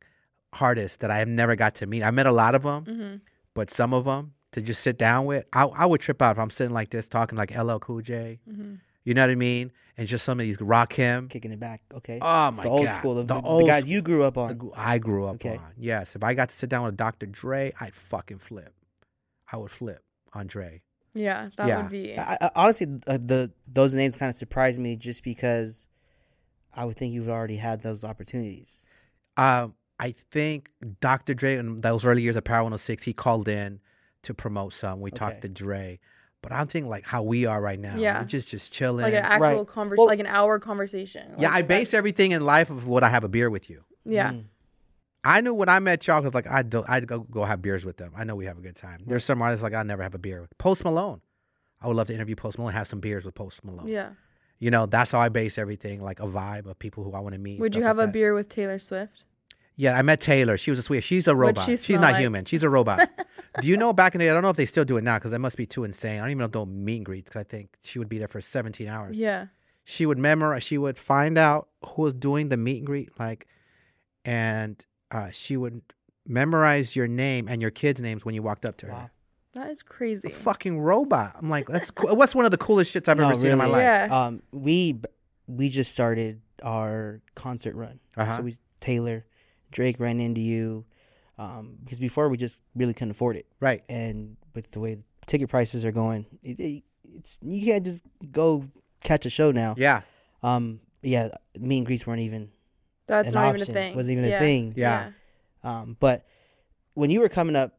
[0.59, 2.03] artists that I have never got to meet.
[2.03, 3.15] I met a lot of them, hmm
[3.53, 6.39] but some of them to just sit down with, I I would trip out if
[6.39, 8.39] I'm sitting like this talking like LL Cool J.
[8.45, 8.75] hmm
[9.07, 9.71] You know what I mean?
[9.95, 11.29] And just some of these rock him.
[11.29, 11.81] Kicking it back.
[11.93, 12.19] Okay.
[12.21, 14.23] Oh It's my the old god, school, the, the, the, the old guys you grew
[14.23, 14.57] up on.
[14.57, 15.55] gr- I grew up Okay.
[15.55, 15.71] on.
[15.77, 17.25] Yes, if I got to sit down with Dr.
[17.25, 18.73] Dre, I'd fucking flip.
[19.49, 20.81] I would flip on Dre.
[21.13, 21.47] Yeah.
[21.55, 21.81] That Yeah.
[21.83, 22.19] would be.
[22.19, 25.87] I, I, honestly, uh, the those names kind of surprised me just because
[26.75, 28.83] I would think you've already had those opportunities.
[29.37, 31.33] Um, I think Dr.
[31.33, 33.79] Dre in those early years of Power 106, he called in
[34.23, 34.99] to promote some.
[34.99, 35.97] We talked to Dre,
[36.47, 37.95] but I'm thinking like how we are right now.
[37.97, 38.21] Yeah.
[38.21, 39.03] we're just just chilling.
[39.03, 39.67] like an actual Right.
[39.67, 41.33] conversation, Well- like an hour conversation.
[41.37, 43.83] yeah, Like, I base everything in life of what I have a beer with you.
[44.05, 44.31] Yeah.
[44.31, 44.45] Mm.
[45.23, 47.97] I knew when I met y'all, cause like I'd, I'd go go have beers with
[47.97, 48.13] them.
[48.15, 49.03] I know we have a good time.
[49.05, 50.57] There's some artists like I never have a beer with.
[50.57, 51.19] Post Malone,
[51.81, 53.87] I would love to interview Post Malone, have some beers with Post Malone.
[53.87, 54.11] Yeah.
[54.59, 57.33] You know, that's how I base everything, like a vibe of people who I want
[57.33, 57.59] to meet.
[57.59, 58.13] Would you have like a that.
[58.13, 59.25] beer with Taylor Swift?
[59.79, 60.57] Yeah, I met Taylor.
[60.57, 61.03] She was a sweet.
[61.03, 61.65] She's a robot.
[61.65, 62.21] she She's not like?
[62.21, 62.45] human.
[62.45, 63.09] She's a robot.
[63.61, 64.31] do you know back in the day?
[64.31, 66.19] I don't know if they still do it now because that must be too insane.
[66.19, 68.17] I don't even know if they'll meet and greets because I think she would be
[68.17, 69.17] there for 17 hours.
[69.17, 69.45] Yeah.
[69.85, 70.63] She would memorize.
[70.63, 73.47] She would find out who was doing the meet and greet, like,
[74.25, 75.81] and uh, she would
[76.27, 78.91] memorize your name and your kids' names when you walked up to her.
[78.93, 79.09] Wow.
[79.53, 80.27] That is crazy.
[80.27, 81.35] A fucking robot.
[81.39, 82.15] I'm like, that's cool.
[82.15, 83.81] what's one of the coolest shits I've No, ever seen in my life.
[83.81, 84.07] Yeah.
[84.11, 84.99] Um, we
[85.47, 87.99] we just started our concert run.
[88.17, 88.37] Uh-huh.
[88.37, 89.25] So we Taylor,
[89.71, 90.85] Drake ran into you.
[91.39, 93.83] um, because before we just really couldn't afford it, Right.
[93.89, 96.83] and with the way ticket prices are going, it, it,
[97.15, 98.65] it's you can't just go
[99.01, 99.75] catch a show now.
[99.77, 100.01] Yeah.
[100.41, 102.49] Um, yeah, meet and greets weren't even
[103.05, 103.73] That's an not even a option.
[103.75, 103.95] thing.
[103.95, 104.35] Wasn't even Yeah.
[104.37, 104.73] a thing.
[104.75, 105.11] Yeah.
[105.63, 106.25] Um, but
[106.95, 107.77] when you were coming up,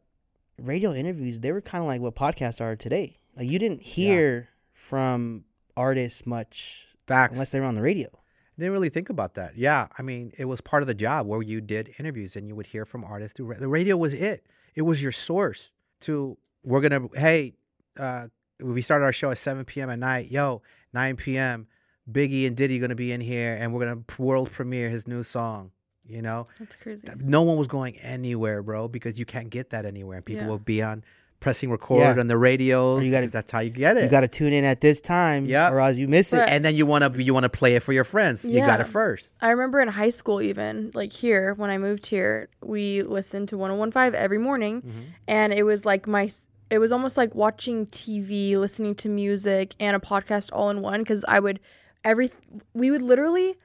[0.59, 3.17] radio interviews they were kind of like what podcasts are today.
[3.37, 5.45] Like you didn't hear from
[5.77, 7.33] artists much Facts.
[7.33, 8.09] unless they were on the radio.
[8.59, 9.57] Didn't really think about that.
[9.57, 12.57] Yeah, I mean, it was part of the job where you did interviews and you
[12.57, 13.37] would hear from artists.
[13.37, 14.45] Through ra- the radio was it.
[14.75, 17.55] It was your source to we're gonna hey,
[17.99, 18.29] uh,
[18.61, 19.91] we started our show at 7 p.m.
[19.91, 20.31] at night.
[20.31, 21.69] Yo, 9 p.m.
[22.11, 25.71] Biggie and Diddy gonna be in here and we're gonna world premiere his new song.
[26.05, 27.07] You know, That's crazy.
[27.19, 30.17] no one was going anywhere, bro, because you can't get that anywhere.
[30.17, 30.49] And people Yeah.
[30.49, 31.05] will be on
[31.41, 32.21] pressing record Yeah.
[32.21, 33.05] on the radios.
[33.05, 34.03] You gotta- that's how you get it.
[34.05, 35.73] You got to tune in at this time, Yep.
[35.73, 36.43] or else you miss it.
[36.49, 38.45] And then you want to you want to play it for your friends.
[38.45, 39.33] You got it first.
[39.41, 43.57] I remember in high school, even like here when I moved here, we listened to
[43.59, 45.01] 1015 every morning, Mm-hmm.
[45.29, 46.31] and it was like my.
[46.71, 51.01] It was almost like watching TV, listening to music, and a podcast all in one.
[51.01, 51.61] Because I would
[52.05, 52.31] every
[52.75, 53.57] we would literally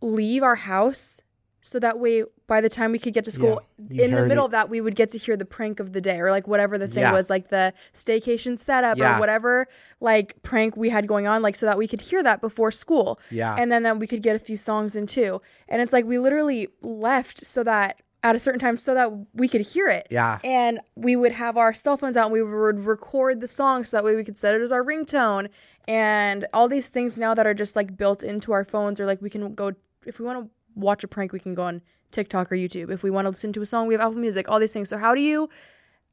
[0.00, 1.20] leave our house
[1.60, 4.44] so that way by the time we could get to school you in the middle
[4.44, 4.48] it.
[4.48, 6.78] of that we would get to hear the prank of the day or like whatever
[6.78, 7.12] the thing Yeah.
[7.12, 9.16] was like the staycation setup Yeah.
[9.16, 9.66] or whatever
[10.00, 13.18] like prank we had going on like so that we could hear that before school
[13.30, 13.56] Yeah.
[13.58, 16.18] and then that we could get a few songs in too and it's like we
[16.18, 20.38] literally left so that at a certain time so that we could hear it Yeah.
[20.44, 23.96] and we would have our cell phones out and we would record the song so
[23.96, 25.48] that way we could set it as our ringtone
[25.88, 29.20] and all these things now that are just like built into our phones or like
[29.22, 29.72] we can go
[30.06, 31.80] if we want to watch a prank we can go on
[32.16, 34.48] tiktok or youtube if we want to listen to a song we have apple music
[34.48, 35.48] all these things so how do you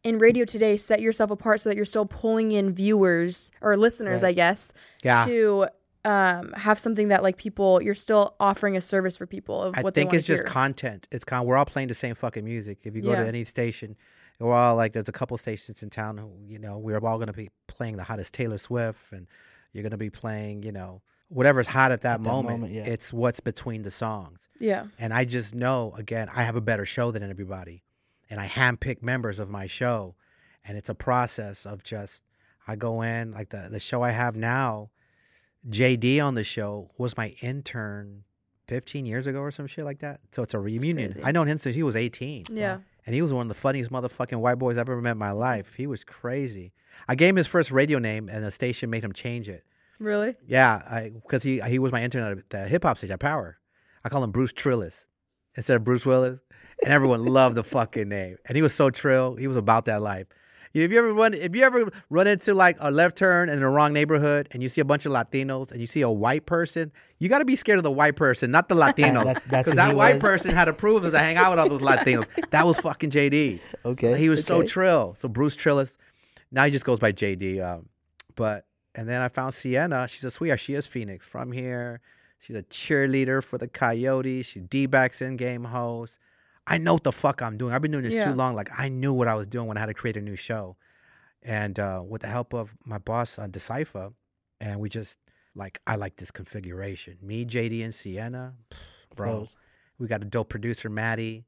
[0.04, 4.22] in radio today set yourself apart so that you're still pulling in viewers or listeners
[4.24, 5.24] i guess Yeah.
[5.26, 5.68] to
[6.06, 9.82] um, have something that like people you're still offering a service for people of I
[9.82, 10.52] what think they it's just hear.
[10.52, 11.08] content.
[11.14, 11.46] It's con.
[11.46, 12.80] We're all playing the same fucking music.
[12.84, 13.22] If you go Yeah.
[13.22, 13.96] to any station,
[14.38, 17.32] we're all like, there's a couple stations in town who, you know, we're all gonna
[17.32, 19.28] be playing the hottest Taylor Swift, and
[19.72, 21.02] you're gonna be playing, you know,
[21.34, 22.60] whatever's hot at that, At that moment.
[22.62, 22.84] moment, yeah.
[22.86, 26.86] It's what's between the songs, yeah and I just know again, I have a better
[26.86, 27.84] show than everybody,
[28.30, 30.16] and I handpick members of my show,
[30.66, 32.22] and it's a process of just
[32.68, 34.90] I go in like the the show I have now.
[35.70, 38.24] JD on the show was my intern
[38.68, 40.20] 15 years ago or some shit like that.
[40.32, 41.14] So it's a reunion.
[41.14, 41.26] crazy.
[41.26, 42.46] I known him since he was 18.
[42.52, 45.18] yeah And he was one of the funniest motherfucking white boys I've ever met in
[45.18, 45.74] my life.
[45.76, 46.74] He was crazy.
[47.08, 49.64] I gave him his first radio name and the station made him change it.
[50.00, 53.58] Really Yeah, because he he was my intern at the hip hop stage at Power.
[54.04, 55.06] I call him Bruce Trillis
[55.56, 56.40] instead of Bruce Willis.
[56.84, 58.36] And everyone loved the fucking name.
[58.48, 59.36] And he was so trill.
[59.36, 60.28] He was about that life.
[60.74, 63.68] If you ever run, if you ever run into like a left turn in the
[63.68, 66.92] wrong neighborhood, and you see a bunch of Latinos, and you see a white person,
[67.20, 69.76] you got to be scared of the white person, not the Latino, That- that's because
[69.76, 70.22] that white was.
[70.24, 72.28] person had approved to hang out with all those Latinos.
[72.50, 73.60] That was fucking JD.
[73.86, 74.68] Okay, He was so okay.
[74.68, 75.16] trill.
[75.20, 75.98] So Bruce Trillis.
[76.52, 77.64] Now he just goes by JD.
[77.64, 77.88] Um,
[78.36, 80.08] but and then I found Sienna.
[80.08, 80.60] She's a sweetheart.
[80.60, 82.02] She is Phoenix from here.
[82.40, 84.46] She's a cheerleader for the Coyotes.
[84.48, 86.20] She's D-backs in-game host.
[86.68, 87.74] I know what the fuck I'm doing.
[87.74, 88.26] I've been doing this Yeah.
[88.26, 88.54] too long.
[88.56, 90.76] Like I knew what I was doing when I had to create a new show,
[91.42, 94.12] and uh, with the help of my boss, uh, Decipher,
[94.62, 95.18] and we just
[95.56, 97.18] like I like this configuration.
[97.22, 98.78] Me, JD, and Sienna, pff,
[99.16, 99.48] bro.
[100.00, 101.46] We got a dope producer, Maddie.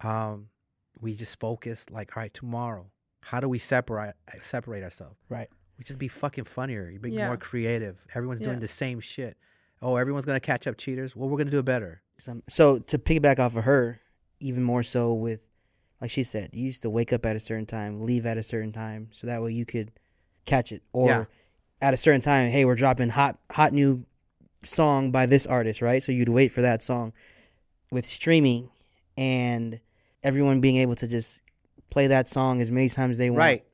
[0.00, 0.48] Um,
[1.00, 5.16] we just focused like, all right, tomorrow, how do we separate separate ourselves?
[5.28, 5.48] Right.
[5.78, 6.88] We just be fucking funnier.
[6.88, 7.26] You be Yeah.
[7.28, 7.98] more creative.
[8.14, 8.60] Everyone's doing Yeah.
[8.60, 9.36] the same shit.
[9.82, 11.14] Oh, everyone's gonna catch up cheaters.
[11.14, 12.02] Well, we're gonna do it better.
[12.18, 14.00] Some, so to piggyback off of her,
[14.40, 15.40] even more so with,
[16.00, 18.42] like she said, you used to wake up at a certain time, leave at a
[18.42, 19.92] certain time, so that way you could
[20.46, 20.82] catch it.
[20.92, 21.24] Or Yeah.
[21.82, 24.04] at a certain time, hey, we're dropping hot, hot new
[24.64, 26.02] song by this artist, right?
[26.02, 27.12] So you'd wait for that song.
[27.92, 28.70] With streaming
[29.16, 29.78] and
[30.22, 31.40] everyone being able to just
[31.90, 33.64] play that song as many times as they want, Right.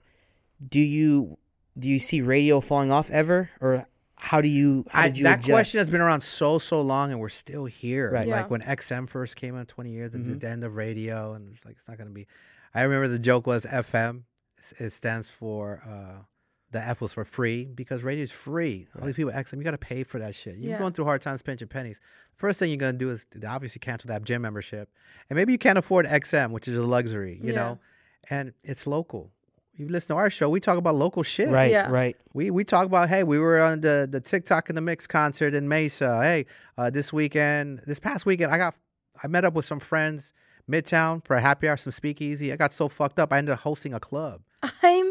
[0.69, 1.39] Do you
[1.79, 5.25] do you see radio falling off ever, or how do you how I, did you
[5.25, 5.49] that adjust?
[5.51, 8.11] question has been around so so long, and we're still here.
[8.13, 8.29] Right.
[8.29, 8.37] Yeah.
[8.43, 10.41] Like when XM first came out, twenty years, at Mhm.
[10.41, 12.27] the end of radio, and it's like it's not gonna be.
[12.75, 14.25] I remember the joke was FM.
[14.79, 16.23] It stands for uh,
[16.71, 18.87] the F was for free because radio is free.
[18.99, 20.57] All these people XM, you got to pay for that shit.
[20.57, 20.79] You're Yeah.
[20.79, 22.01] going through hard times, pinching pennies.
[22.37, 24.89] First thing you're gonna do is obviously cancel that gym membership,
[25.29, 27.57] and maybe you can't afford XM, which is a luxury, you Yeah.
[27.57, 27.79] know,
[28.31, 29.33] and it's local.
[29.77, 31.49] You listen to our show, we talk about local shit.
[31.49, 31.89] right, Yeah.
[31.91, 32.17] right.
[32.35, 35.55] We we talk about hey, we were on the the TikTok in the Mix concert
[35.55, 36.21] in Mesa.
[36.23, 38.75] Hey, uh, this weekend, this past weekend, I got
[39.23, 40.33] I met up with some friends
[40.71, 42.53] Midtown for a happy hour, some speakeasy.
[42.53, 44.43] I got so fucked up, I ended up hosting a club.
[44.83, 45.11] I'm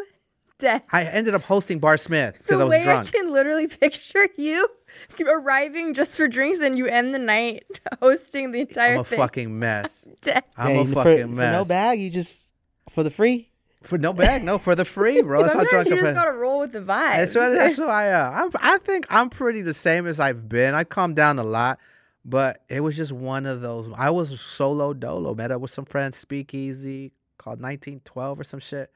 [0.60, 0.84] dead.
[0.93, 3.08] I ended up hosting Bar Smith because I was way drunk.
[3.08, 4.67] I can literally picture you
[5.28, 7.63] arriving just for drinks and you end the night
[8.00, 9.17] hosting the entire I'm a thing.
[9.19, 10.04] fucking mess.
[10.21, 10.43] dead.
[10.56, 11.54] I'm Yeah, a fucking for, mess.
[11.54, 12.54] no bag, you just
[12.89, 13.51] for the free.
[13.82, 15.41] For no bag, no, for the free, bro.
[15.41, 16.13] That's how Sometimes drunk you I'm.
[16.13, 17.15] just gotta roll with the vibe.
[17.17, 17.50] That's what.
[17.50, 18.12] That's what I.
[18.12, 20.76] Uh, I'm, I think I'm pretty the same as I've been.
[20.76, 21.80] I calmed down a lot,
[22.24, 23.89] but it was just one of those.
[23.96, 25.34] I was solo dolo.
[25.34, 28.91] Met up with some friends, speakeasy called 1912 or some shit,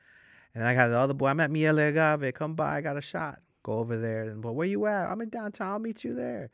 [0.53, 1.29] and then I got the other boy.
[1.29, 2.33] I met Miele Agave.
[2.35, 2.77] Come by.
[2.77, 3.39] I got a shot.
[3.63, 4.23] Go over there.
[4.25, 5.09] And but where you at?
[5.09, 5.71] I'm in downtown.
[5.71, 6.51] I'll meet you there.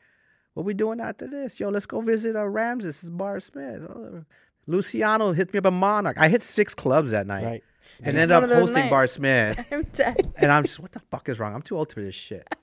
[0.54, 1.60] What we doing after this?
[1.60, 2.86] Yo, let's go visit uh, Ramses.
[2.86, 3.84] This is Bar Smith.
[3.88, 4.24] Oh,
[4.66, 6.16] Luciano hit me up a Monarch.
[6.18, 7.44] I hit six clubs that night.
[7.44, 7.64] Right.
[8.00, 9.06] And ended up hosting Bar.
[9.06, 10.32] Smith I'm dead.
[10.36, 11.54] and I'm just what the fuck is wrong?
[11.54, 12.46] I'm too old for this shit.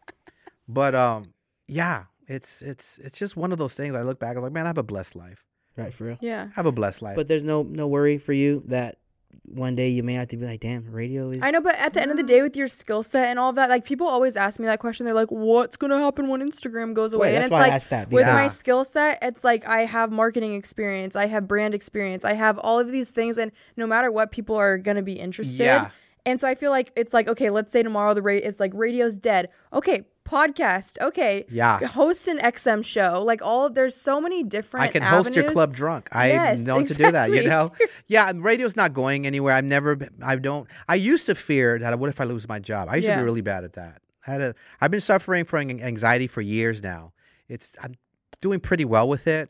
[0.72, 1.34] But um,
[1.68, 3.96] yeah, it's it's it's just one of those things.
[3.96, 5.44] I look back, I'm like, man, I have a blessed life.
[5.76, 6.18] Right, for real.
[6.22, 6.48] Yeah.
[6.52, 7.16] I have a blessed life.
[7.16, 8.98] But there's no no worry for you that
[9.44, 11.40] one day you may have to be like, damn, radio is.
[11.42, 13.54] I know, but at the end of the day, with your skill set and all
[13.54, 15.06] that, like people always ask me that question.
[15.06, 17.64] They're like, "What's gonna happen when Instagram goes away?" Wait, and that's it's why I
[17.64, 21.48] like, asked that, with my skill set, it's like I have marketing experience, I have
[21.48, 25.04] brand experience, I have all of these things, and no matter what, people are gonna
[25.04, 25.64] be interested.
[25.64, 25.90] Yeah.
[26.26, 28.72] And so I feel like it's like, okay, let's say tomorrow the rate it's like
[28.74, 29.50] radio's dead.
[29.74, 31.00] Okay, podcast.
[31.02, 31.80] Okay, Yeah.
[31.80, 33.24] host an XM show.
[33.24, 34.84] Like all of there's so many different.
[34.84, 36.10] I can host your club drunk.
[36.12, 37.32] I Yes, known to do that.
[37.32, 37.72] You know,
[38.08, 38.32] yeah.
[38.36, 39.54] Radio's not going anywhere.
[39.54, 39.98] I've never.
[40.22, 40.68] I don't.
[40.88, 41.98] I used to fear that.
[42.00, 42.90] What if I lose my job?
[42.90, 44.02] I used to be really bad at that.
[44.28, 44.56] I had a.
[44.82, 47.14] I've been suffering from anxiety for years now.
[47.48, 47.76] It's.
[47.82, 47.96] I'm
[48.42, 49.50] doing pretty well with it.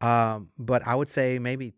[0.00, 1.72] Um, but I would say maybe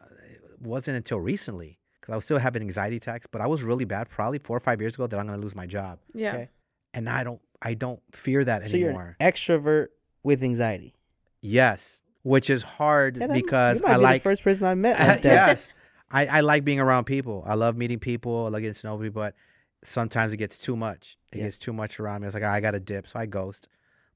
[0.00, 3.26] uh, it wasn't until recently because I was still having anxiety attacks.
[3.26, 5.42] But I was really bad, probably four or five years ago, that I'm going to
[5.42, 5.98] lose my job.
[6.12, 6.34] Yeah.
[6.34, 6.48] Okay.
[6.92, 7.40] And I don't.
[7.62, 9.16] I don't fear that So you're anymore.
[9.18, 9.86] an extrovert
[10.22, 10.94] with anxiety.
[11.40, 14.20] Yes, which is hard Yeah, because you might I be like.
[14.22, 15.48] the first person I met like that.
[15.48, 15.70] yes,
[16.10, 17.42] I, I like being around people.
[17.46, 18.44] I love meeting people.
[18.46, 19.34] I like getting to know people, but
[19.82, 21.16] sometimes it gets too much.
[21.32, 21.44] It Yeah.
[21.44, 22.26] gets too much around me.
[22.26, 23.68] It's like I got to dip, so I ghost.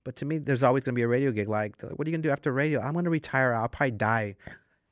[0.05, 1.49] But to me, there's always going to be a radio gig.
[1.49, 2.81] Like, what are you going to do after radio?
[2.81, 3.53] I'm going to retire.
[3.55, 4.37] I'll probably die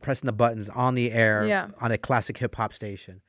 [0.02, 1.68] pressing the buttons on the air Yeah.
[1.80, 3.20] on a classic hip hop station.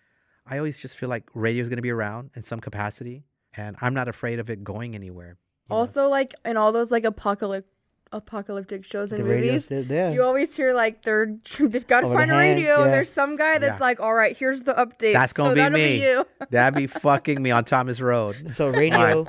[0.45, 3.25] I always just feel like radio is going to be around in some capacity,
[3.55, 5.37] and I'm not afraid of it going anywhere.
[5.69, 5.77] you know?
[5.77, 7.69] Also, like in all those like apocalyptic
[8.13, 10.13] apocalyptic shows and The movies, still there.
[10.13, 12.83] you always hear like they're they've got to Over the find a hand, radio.
[12.83, 12.93] and.
[12.93, 13.85] There's some guy that's Yeah.
[13.85, 15.97] like, "All right, here's the update." That's gonna so be that'll me.
[15.97, 16.25] Be you.
[16.49, 18.49] That'd be fucking me on Thomas Road.
[18.49, 19.25] so radio.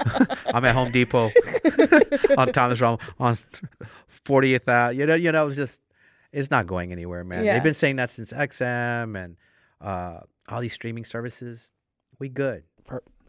[0.55, 1.29] I'm at Home Depot
[2.37, 3.37] on Thomas Road on
[4.25, 4.95] 40th out.
[4.95, 5.81] You know, you know, it's just
[6.33, 7.45] it's not going anywhere, man.
[7.45, 7.55] Yeah.
[7.55, 9.37] They've been saying that since XM and
[9.81, 11.71] uh, all these streaming services.
[12.19, 12.65] We good.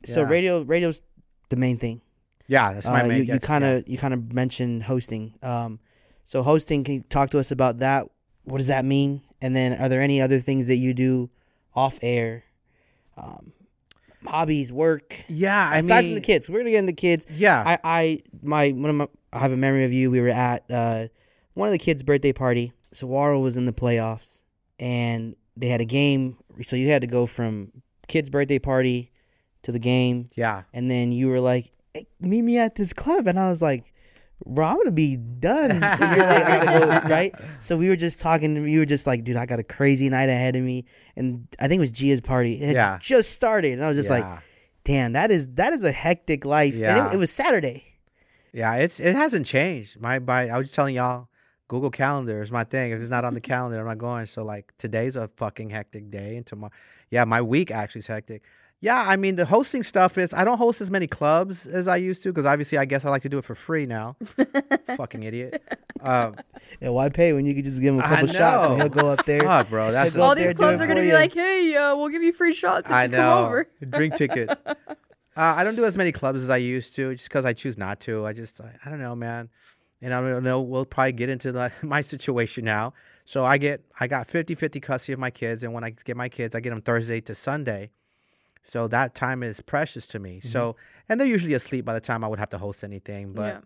[0.05, 0.29] So Yeah.
[0.29, 1.01] radio, radio's
[1.49, 2.01] the main thing.
[2.47, 3.25] Yeah, that's my Uh, main.
[3.25, 5.33] you, you kind of you kind of mentioned hosting.
[5.43, 5.79] Um,
[6.25, 8.07] so hosting, can you talk to us about that?
[8.43, 9.21] What does that mean?
[9.41, 11.29] And then, are there any other things that you do
[11.75, 12.43] off air?
[13.17, 13.51] Um,
[14.25, 15.15] hobbies, work.
[15.27, 17.25] Yeah, I aside mean, from the kids, we're gonna get into kids.
[17.29, 20.09] Yeah, I, I, my, one of my, I have a memory of you.
[20.09, 21.07] We were at uh,
[21.53, 22.73] one of the kids' birthday party.
[22.91, 24.41] Saguaro was in the playoffs,
[24.79, 26.37] and they had a game.
[26.65, 27.71] So you had to go from
[28.07, 29.11] kids' birthday party
[29.63, 30.63] to the game, yeah.
[30.73, 33.93] and then you were like, hey, "Meet me at this club," and I was like,
[34.45, 37.35] "Bro, I'm gonna be done." You're like, "I gotta go," right?
[37.59, 38.67] So we were just talking.
[38.67, 41.67] You were just like, "Dude, I got a crazy night ahead of me," and I
[41.67, 42.55] think it was Gia's party.
[42.61, 42.97] Yeah.
[43.01, 44.25] just started, and I was just like,
[44.83, 47.09] "Damn, that is that is a hectic life." And Yeah.
[47.09, 47.83] it, it was Saturday.
[48.53, 49.99] Yeah, it's it hasn't changed.
[50.01, 51.27] My by I was just telling y'all,
[51.69, 52.91] Google Calendar is my thing.
[52.91, 54.25] If it's not on the calendar, I'm not going.
[54.25, 56.73] So like today's a fucking hectic day, and tomorrow,
[57.11, 58.43] yeah, my week actually is hectic.
[58.81, 61.97] Yeah, I mean the hosting stuff is I don't host as many clubs as I
[61.97, 64.15] used to because obviously I guess I like to do it for free now.
[64.97, 65.61] fucking idiot.
[66.01, 66.37] Um,
[66.81, 69.11] Yeah, why pay when you could just give him a couple shots and he'll go
[69.11, 69.41] up there?
[69.41, 72.33] fuck, bro, that's All these clubs are gonna be like, "Hey, uh, we'll give you
[72.33, 73.17] free shots if I you know.
[73.17, 74.55] come over." Drink tickets.
[75.37, 77.77] Uh, I don't do as many clubs as I used to, just because I choose
[77.77, 78.25] not to.
[78.25, 79.47] I just, I, I don't know, man.
[80.01, 80.61] And I don't know.
[80.61, 82.93] We'll probably get into the, my situation now.
[83.25, 86.29] So I get, I got 50-50 custody of my kids, and when I get my
[86.29, 87.91] kids, I get them Thursday to Sunday.
[88.63, 90.39] So that time is precious to me.
[90.41, 91.11] So, mm-hmm.
[91.11, 93.31] and they're usually asleep by the time I would have to host anything.
[93.33, 93.61] But Yeah.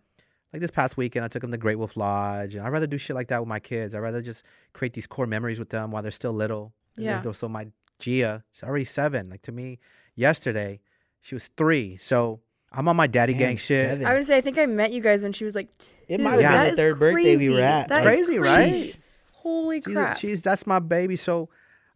[0.52, 2.98] like this past weekend, I took them to Great Wolf Lodge, and I'd rather do
[2.98, 3.96] shit like that with my kids.
[3.96, 4.44] I'd rather just
[4.74, 6.74] create these core memories with them while they're still little.
[6.98, 7.24] Yeah.
[7.32, 7.68] So my
[8.00, 9.30] Gia, she's already seven.
[9.30, 9.80] Like to me,
[10.16, 10.80] yesterday,
[11.22, 11.98] she was three.
[11.98, 12.42] So
[12.74, 13.90] I'm on my daddy Damn, gang shit.
[13.90, 14.06] seven.
[14.06, 15.92] I would say I think I met you guys when she was like two.
[16.08, 17.64] It might have been That the is third birthday we were crazy.
[17.64, 17.90] at.
[17.90, 18.70] That It's is crazy, right?
[18.70, 18.94] crazy.
[19.32, 20.18] Holy She's, crap!
[20.18, 21.16] she's that's my baby.
[21.16, 21.50] So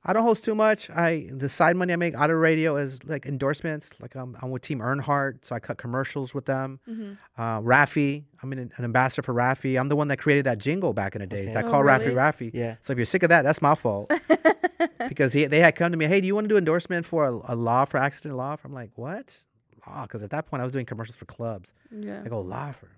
[0.03, 0.89] I don't host too much.
[0.89, 3.91] I the side money I make out of radio is like endorsements.
[3.99, 6.79] Like I'm, I'm with Team Earnhardt, so I cut commercials with them.
[6.89, 7.13] Mm-hmm.
[7.41, 9.79] Uh, Rafi, I'm an, an ambassador for Rafi.
[9.79, 11.45] I'm the one that created that jingle back in the days.
[11.45, 11.53] Okay.
[11.53, 12.05] That Oh, call really?
[12.07, 12.51] Rafi Rafi.
[12.53, 12.75] Yeah.
[12.81, 14.11] So if you're sick of that, that's my fault.
[15.09, 17.25] because he, they had come to me, hey, do you want to do endorsement for
[17.25, 18.55] a, a law for accident law?
[18.63, 19.35] I'm like, what?
[19.87, 20.03] Law?
[20.03, 21.73] Because at that point I was doing commercials for clubs.
[21.91, 22.21] Yeah.
[22.25, 22.89] I go law firm.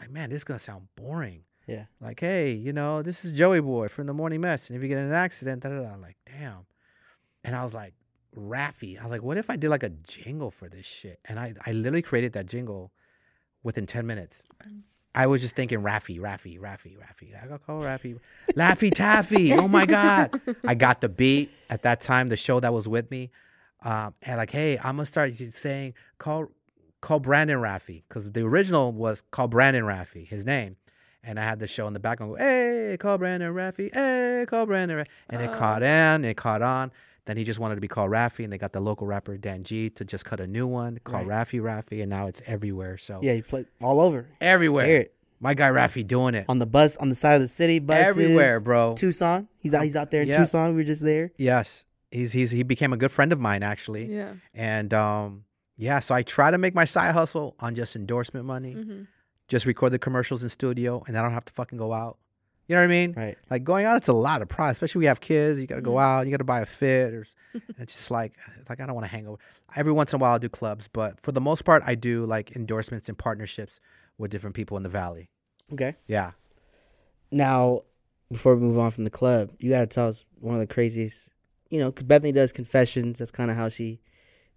[0.00, 1.42] Like, man, this is gonna sound boring.
[1.66, 1.84] Yeah.
[2.00, 4.88] Like, hey, you know, this is Joey Boy from the Morning Mess, and if you
[4.88, 5.92] get in an accident, da da da.
[5.92, 6.66] I'm like, damn.
[7.44, 7.94] And I was like,
[8.36, 8.98] Raffy.
[8.98, 11.18] I was like, what if I did like a jingle for this shit?
[11.24, 12.92] And I, I literally created that jingle
[13.62, 14.44] within 10 minutes.
[15.14, 17.42] I was just thinking Raffy, Raffy, Raffy, Raffy.
[17.42, 18.18] I go call Raffy.
[18.54, 19.52] Laffy Taffy.
[19.52, 20.40] Oh my God.
[20.66, 23.30] I got the beat at that time, the show that was with me.
[23.82, 26.50] Um, and like, hey, I'm gonna start saying call
[27.00, 28.02] call Brandon Raffy.
[28.08, 30.76] Because the original was call Brandon Raffy, his name.
[31.24, 34.66] And I had the show in the background go, hey, call Brandon Raffy, hey, call
[34.66, 35.06] Brandon Raffy.
[35.30, 36.90] And it caught on, it caught on.
[37.26, 39.62] Then he just wanted to be called Raffy, and they got the local rapper Dan
[39.62, 42.96] G to just cut a new one called Raffy Raffy, and now it's everywhere.
[42.96, 44.26] So Yeah, you play all over.
[44.40, 45.06] everywhere.
[45.40, 48.08] My guy Raffy doing it On the bus, on the side of the city, buses.
[48.18, 48.94] everywhere, bro.
[48.94, 49.46] Tucson.
[49.58, 49.84] He's out.
[49.84, 50.38] He's out there in Yeah.
[50.38, 50.70] Tucson.
[50.70, 51.30] We were just there.
[51.36, 54.34] Yes, he's he's he became a good friend of mine actually, Yeah.
[54.54, 55.44] and um
[55.76, 59.02] yeah, so I try to make my side hustle on just endorsement money, hmm
[59.48, 62.18] just record the commercials in studio, and I don't have to fucking go out.
[62.66, 63.14] You know what I mean?
[63.16, 63.38] Right.
[63.48, 65.58] Like going out, it's a lot of price, especially we have kids.
[65.58, 66.02] You got to go Mhm.
[66.02, 68.34] out, you got to buy a fit, or and it's just like
[68.68, 69.38] like I don't want to hang over.
[69.74, 72.26] Every once in a while, I do clubs, but for the most part, I do
[72.26, 73.80] like endorsements and partnerships
[74.18, 75.30] with different people in the valley.
[75.72, 75.94] Okay.
[76.08, 76.32] Yeah.
[77.30, 77.82] Now,
[78.30, 80.66] before we move on from the club, you got to tell us one of the
[80.66, 81.32] craziest.
[81.70, 83.18] You know, 'cause Bethany does confessions.
[83.18, 84.00] That's kind of how she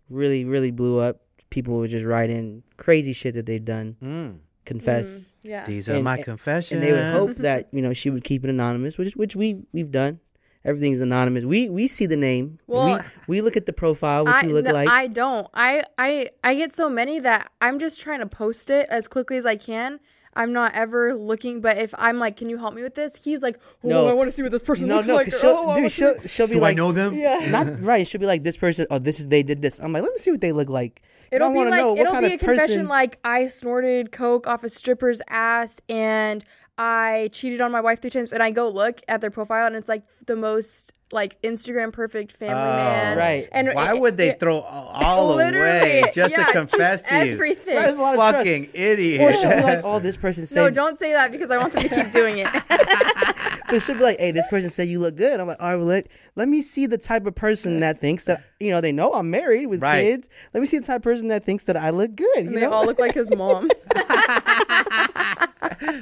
[0.09, 1.21] really, really blew up.
[1.49, 4.35] People would just write in crazy shit that they've done, Mm.
[4.65, 5.65] confess, Yeah.
[5.65, 6.79] These are And- my and- confessions.
[6.79, 9.63] and they would hope that you know she would keep it anonymous, which which we
[9.73, 10.19] we've done.
[10.63, 11.43] Everything's anonymous.
[11.43, 12.59] We we see the name.
[12.67, 12.97] Well,
[13.27, 14.87] we, we look at the profile, what I, you look no, like.
[14.87, 15.47] I don't.
[15.55, 19.37] I, I I get so many that I'm just trying to post it as quickly
[19.37, 19.99] as I can.
[20.33, 23.41] I'm not ever looking, but if I'm like, "Can you help me with this?" He's
[23.41, 24.07] like, "Oh, No.
[24.07, 25.81] I want to see what this person no, looks no, like." 'cause she'll, oh, I
[25.81, 27.15] dude, she'll she'll be Do like, I know them?
[27.15, 27.39] Yeah.
[27.51, 28.07] not right.
[28.07, 28.87] She'll be like, this person.
[28.89, 29.79] Oh, this is they did this.
[29.79, 31.01] I'm like, let me see what they look like.
[31.31, 32.57] It'll I be want to like know what it'll kind be a of person.
[32.57, 36.43] confession like I snorted coke off a stripper's ass and
[36.77, 39.75] I cheated on my wife three times and I go look at their profile and
[39.75, 43.17] it's like the most like Instagram perfect family Oh, man.
[43.17, 43.49] right.
[43.51, 47.25] And Why it- would they it- throw all literally, away just yeah, to confess to
[47.25, 47.33] you?
[47.33, 47.75] everything.
[47.75, 48.37] Right, there's a lot of trust.
[48.37, 49.21] Fucking idiot.
[49.21, 50.55] Or she'll be like, oh, this person said.
[50.61, 52.47] No, don't say that because I want them to keep doing it.
[53.69, 55.39] But she'll be like, hey, this person said you look good.
[55.39, 58.25] I'm like, all right, well, let, let me see the type of person that thinks
[58.25, 60.01] that, you know, they know I'm married with Right.
[60.01, 60.29] kids.
[60.53, 62.27] Let me see the type of person that thinks that I look good.
[62.35, 62.71] You And they know?
[62.71, 63.69] all look like his mom.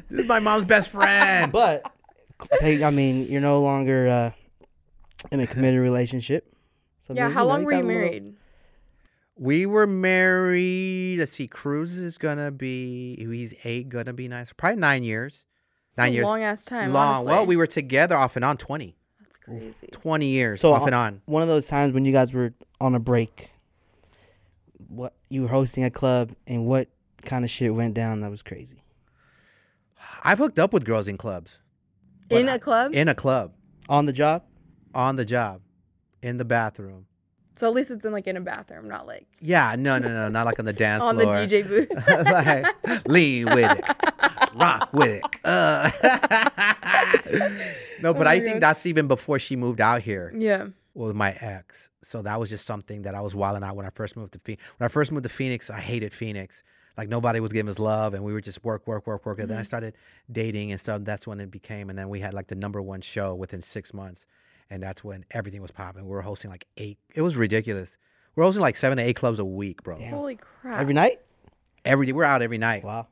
[0.10, 1.52] this is my mom's best friend.
[1.52, 1.84] but,
[2.62, 4.32] they, I mean, you're no longer uh,
[5.32, 6.54] in a committed relationship.
[7.02, 8.36] So yeah, then, how know, long were you a little- married?
[9.36, 11.18] we were married.
[11.20, 14.52] Let's see, Cruz is gonna be he's eight, gonna be nice.
[14.54, 15.46] Probably nine years.
[15.98, 16.26] Nine years.
[16.26, 16.94] Long ass time.
[16.94, 17.08] Long.
[17.08, 17.28] honestly.
[17.28, 18.96] Well, we were together off and on 20.
[19.20, 19.88] That's crazy.
[19.92, 21.22] 20 years So, off uh, and on.
[21.26, 23.50] One of those times when you guys were on a break,
[24.88, 26.88] what you were hosting a club, and what
[27.24, 28.82] kind of shit went down that was crazy.
[30.24, 31.58] I've hooked up with girls in clubs.
[32.30, 32.94] In I- a club?
[32.94, 33.54] In a club.
[33.90, 34.44] On the job?
[34.94, 35.62] On the job.
[36.22, 37.06] In the bathroom.
[37.56, 40.30] so at least it's in like in a bathroom, not like Yeah, no, no, no,
[40.30, 41.10] not like on the dance floor.
[41.10, 41.26] on the.
[41.26, 41.90] DJ booth.
[42.26, 43.86] like, lean with it,
[44.56, 45.46] rock with it.
[45.46, 45.90] Uh.
[48.02, 50.68] no, but Oh I my think that's even before she moved out here yeah.
[50.94, 51.90] with my ex.
[52.02, 54.40] So that was just something that I was wilding out when I first moved to
[54.40, 54.64] Phoenix.
[54.78, 56.64] When I first moved to Phoenix, I hated Phoenix.
[56.98, 59.40] Like nobody was giving us love, and we were just work, work, work, work.
[59.40, 59.96] And then I started
[60.32, 61.02] dating and stuff.
[61.04, 63.94] That's when it became, and then we had like the number one show within six
[63.94, 64.26] months,
[64.70, 66.04] and that's when everything was popping.
[66.06, 66.98] We were hosting like eight.
[67.16, 67.98] It was ridiculous.
[68.36, 69.98] We're hosting like seven to eight clubs a week, bro.
[69.98, 70.12] Damn.
[70.14, 70.80] Holy crap.
[70.80, 71.20] Every night?
[71.86, 72.84] Every day we're out every night.
[72.84, 73.08] Wow.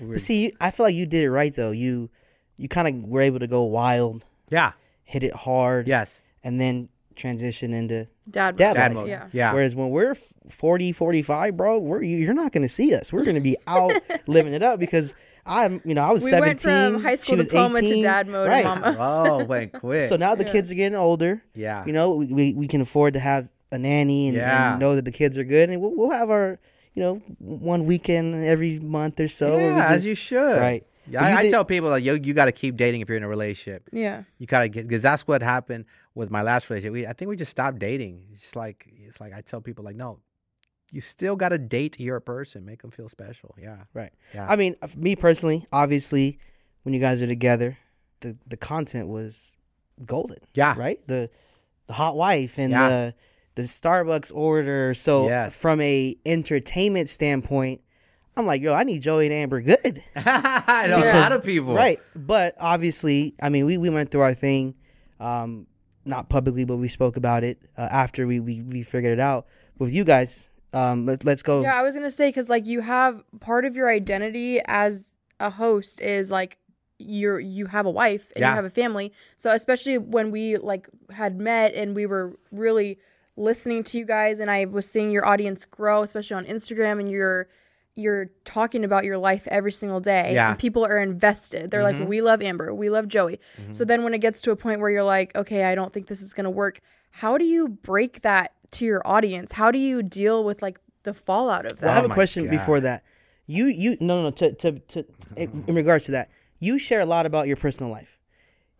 [0.00, 1.70] We were- But see, I feel like you did it right though.
[1.70, 2.10] You
[2.56, 4.72] you kind of were able to go wild, yeah.
[5.02, 6.22] hit it hard, Yes.
[6.44, 8.06] and then transition into.
[8.30, 8.94] Dad, Dad Dad life.
[8.94, 9.08] mode.
[9.08, 9.26] Yeah.
[9.32, 9.52] Yeah.
[9.52, 10.16] Whereas when we're
[10.48, 13.12] 40, 45, bro, we're you're not going to see us.
[13.12, 13.92] We're going to be out
[14.28, 15.14] living it up because
[15.46, 16.46] I'm, you know, I was We 17.
[16.48, 16.60] went
[16.94, 18.64] from high school she was diploma to dad mode, right?
[18.64, 18.96] mama.
[18.98, 20.08] oh, went quick.
[20.08, 20.52] So now the Yeah.
[20.52, 21.42] kids are getting older.
[21.54, 21.84] yeah.
[21.86, 24.72] You know, we, we, we can afford to have a nanny and, Yeah.
[24.72, 26.58] and know that the kids are good, and we'll, we'll have our,
[26.94, 29.56] you know, one weekend every month or so.
[29.56, 30.56] where we yeah, as you should.
[30.58, 30.86] Right.
[31.06, 33.08] Yeah, But you I, I tell people like you, you got to keep dating if
[33.08, 33.88] you're in a relationship.
[33.92, 34.22] Yeah.
[34.38, 35.84] You gotta get because that's what happened
[36.14, 36.92] with my last relationship.
[36.94, 38.24] We, I think we just stopped dating.
[38.32, 40.20] It's like it's like I tell people like, no,
[40.94, 43.54] you still got to date your person, make them feel special.
[43.60, 44.12] Yeah, Right.
[44.34, 44.46] Yeah.
[44.48, 46.38] I mean, me personally, obviously,
[46.84, 47.76] when you guys are together,
[48.20, 49.56] the the content was
[50.06, 50.38] golden.
[50.54, 51.06] yeah, Right.
[51.08, 51.30] The
[51.88, 52.88] the hot wife and Yeah.
[52.88, 53.14] the
[53.56, 54.94] the Starbucks order.
[54.94, 55.54] So Yes.
[55.56, 57.80] from a entertainment standpoint,
[58.36, 60.02] I'm like, yo, I need Joey and Amber good.
[60.16, 61.74] I know a lot of people.
[61.74, 62.00] Right.
[62.16, 64.74] But obviously, I mean, we, we went through our thing,
[65.20, 65.66] um,
[66.04, 69.46] not publicly, but we spoke about it uh, after we, we, we figured it out.
[69.78, 71.62] With you guys, um, let, let's go.
[71.62, 75.50] Yeah, I was gonna say because like you have part of your identity as a
[75.50, 76.58] host is like
[76.98, 78.50] you're you have a wife and Yeah.
[78.50, 79.12] you have a family.
[79.36, 82.98] So especially when we like had met and we were really
[83.36, 87.10] listening to you guys and I was seeing your audience grow, especially on Instagram and
[87.10, 87.48] you're
[87.96, 90.34] you're talking about your life every single day.
[90.34, 90.50] Yeah.
[90.50, 91.70] And people are invested.
[91.70, 92.00] They're Mhm.
[92.00, 93.38] like, we love Amber, we love Joey.
[93.70, 96.08] So then when it gets to a point where you're like, okay, I don't think
[96.08, 96.80] this is gonna work,
[97.12, 99.52] how do you break that to your audience?
[99.52, 101.86] How do you deal with like the fallout of that?
[101.86, 102.50] Well, I have Oh a question God.
[102.50, 103.02] before that.
[103.46, 105.04] You you no no no to to, to
[105.36, 106.30] in, in regards to that.
[106.60, 108.18] You share a lot about your personal life.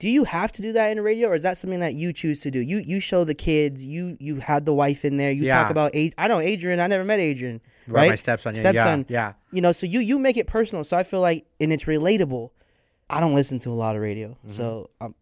[0.00, 2.12] Do you have to do that in the radio, or is that something that you
[2.12, 2.58] choose to do?
[2.58, 3.84] You you show the kids.
[3.84, 5.30] You you had the wife in there.
[5.30, 6.80] You talk about Ad- I know Adrian.
[6.80, 7.60] I never met Adrian.
[7.86, 8.02] Right.
[8.02, 8.10] Right.
[8.10, 8.54] My stepson.
[8.54, 8.60] Yeah.
[8.60, 9.06] Stepson.
[9.08, 9.32] Yeah.
[9.52, 10.82] You know, so you you make it personal.
[10.84, 12.50] So I feel like and it's relatable.
[13.10, 14.48] I don't listen to a lot of radio, Mm-hmm.
[14.48, 15.14] so um,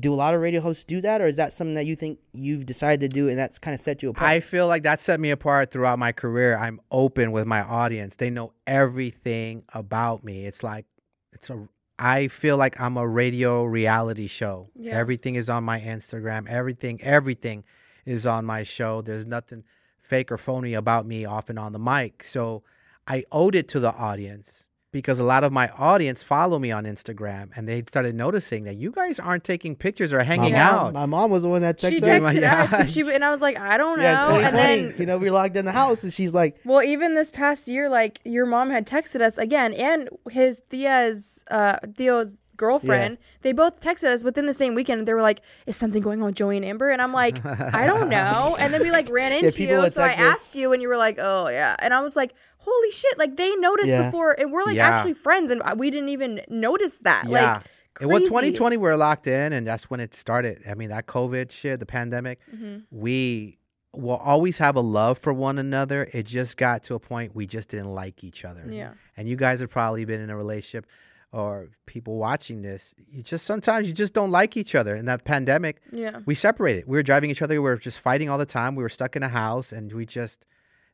[0.00, 2.18] do a lot of radio hosts do that, or is that something that you think
[2.32, 4.30] you've decided to do and that's kind of set you apart?
[4.30, 6.56] I feel like that set me apart throughout my career.
[6.56, 8.16] I'm open with my audience.
[8.16, 10.46] They know everything about me.
[10.46, 10.86] It's like
[11.32, 11.68] it's a
[11.98, 14.68] I feel like I'm a radio reality show.
[14.74, 14.94] Yeah.
[14.94, 16.48] Everything is on my Instagram.
[16.48, 17.64] Everything everything
[18.06, 19.02] is on my show.
[19.02, 19.64] There's nothing
[20.00, 22.24] fake or phony about me off and on the mic.
[22.24, 22.62] So
[23.06, 24.64] I owed it to the audience
[24.94, 28.76] because a lot of my audience follow me on Instagram and they started noticing that
[28.76, 30.70] you guys aren't taking pictures or hanging Yeah.
[30.70, 30.92] mom, out.
[30.94, 32.34] my mom was the one that she texted text- me.
[32.34, 32.62] texted Yeah.
[32.62, 34.04] us and, she, and I was like, I don't know.
[34.04, 34.82] Yeah, and 2020.
[34.92, 37.66] then, you know, we logged in the house, and she's like, well, even this past
[37.66, 43.18] year, like your mom had texted us again, and his Thea's uh, Theo's girlfriend.
[43.42, 45.00] They both texted us within the same weekend.
[45.00, 47.44] And they were like, "Is something going on with Joey and Amber?" And I'm like,
[47.44, 50.72] "I don't know." And then we like ran into people you, so I asked you,
[50.72, 53.88] and you were like, "Oh yeah." And I was like, "Holy shit!" Like they noticed
[53.88, 54.06] Yeah.
[54.06, 54.88] before, and we're like Yeah.
[54.90, 57.24] actually friends, and we didn't even notice that.
[57.28, 57.54] Yeah.
[57.54, 57.62] Like.
[58.00, 60.62] And well, 2020, we were locked in, and that's when it started.
[60.68, 62.82] I mean, that COVID shit, the pandemic, Mhm.
[62.90, 63.58] we
[63.92, 66.08] will always have a love for one another.
[66.12, 68.64] It just got to a point we just didn't like each other.
[68.68, 68.94] Yeah.
[69.16, 70.86] And you guys have probably been in a relationship
[71.34, 72.94] or people watching this.
[73.08, 74.94] You just sometimes you just don't like each other.
[74.94, 76.20] In that pandemic, Yeah.
[76.26, 76.86] we separated.
[76.86, 77.54] We were driving each other.
[77.54, 78.76] We were just fighting all the time.
[78.76, 80.42] We were stuck in a house, and we just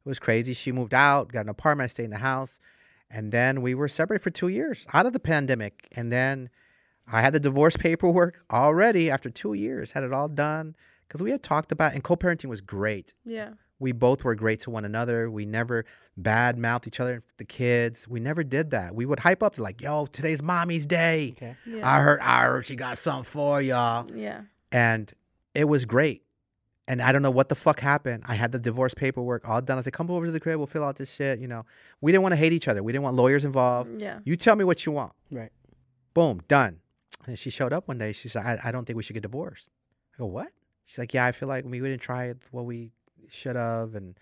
[0.04, 0.54] it was crazy.
[0.54, 1.84] She moved out, got an apartment.
[1.84, 2.58] I stayed in the house,
[3.10, 5.86] and then we were separated for two years out of the pandemic.
[5.94, 6.48] And then
[7.12, 9.92] I had the divorce paperwork already after two years.
[9.92, 10.74] Had it all done
[11.06, 13.12] because we had talked about and co-parenting was great.
[13.26, 13.50] Yeah.
[13.80, 15.30] We both were great to one another.
[15.30, 18.06] We never bad mouthed each other, the kids.
[18.06, 18.94] We never did that.
[18.94, 21.32] We would hype up like, "Yo, today's mommy's day.
[21.36, 21.56] okay.
[21.66, 21.90] Yeah.
[21.90, 24.42] I heard, I heard she got something for y'all." yeah.
[24.70, 25.12] and
[25.54, 26.22] it was great.
[26.86, 28.24] And I don't know what the fuck happened.
[28.26, 29.78] I had the divorce paperwork all done.
[29.78, 30.58] I said, "Come over to the crib.
[30.58, 31.64] We'll fill out this shit." You know,
[32.00, 32.82] we didn't want to hate each other.
[32.82, 34.00] We didn't want lawyers involved.
[34.00, 34.18] Yeah.
[34.24, 35.12] You tell me what you want.
[35.30, 35.52] Right.
[36.12, 36.80] Boom, done.
[37.26, 38.12] And she showed up one day.
[38.12, 39.70] She said, "I, I don't think we should get divorced."
[40.14, 40.48] I go, "What?"
[40.84, 42.92] She's like, "Yeah, I feel like we didn't try it what we
[43.30, 44.18] should have, and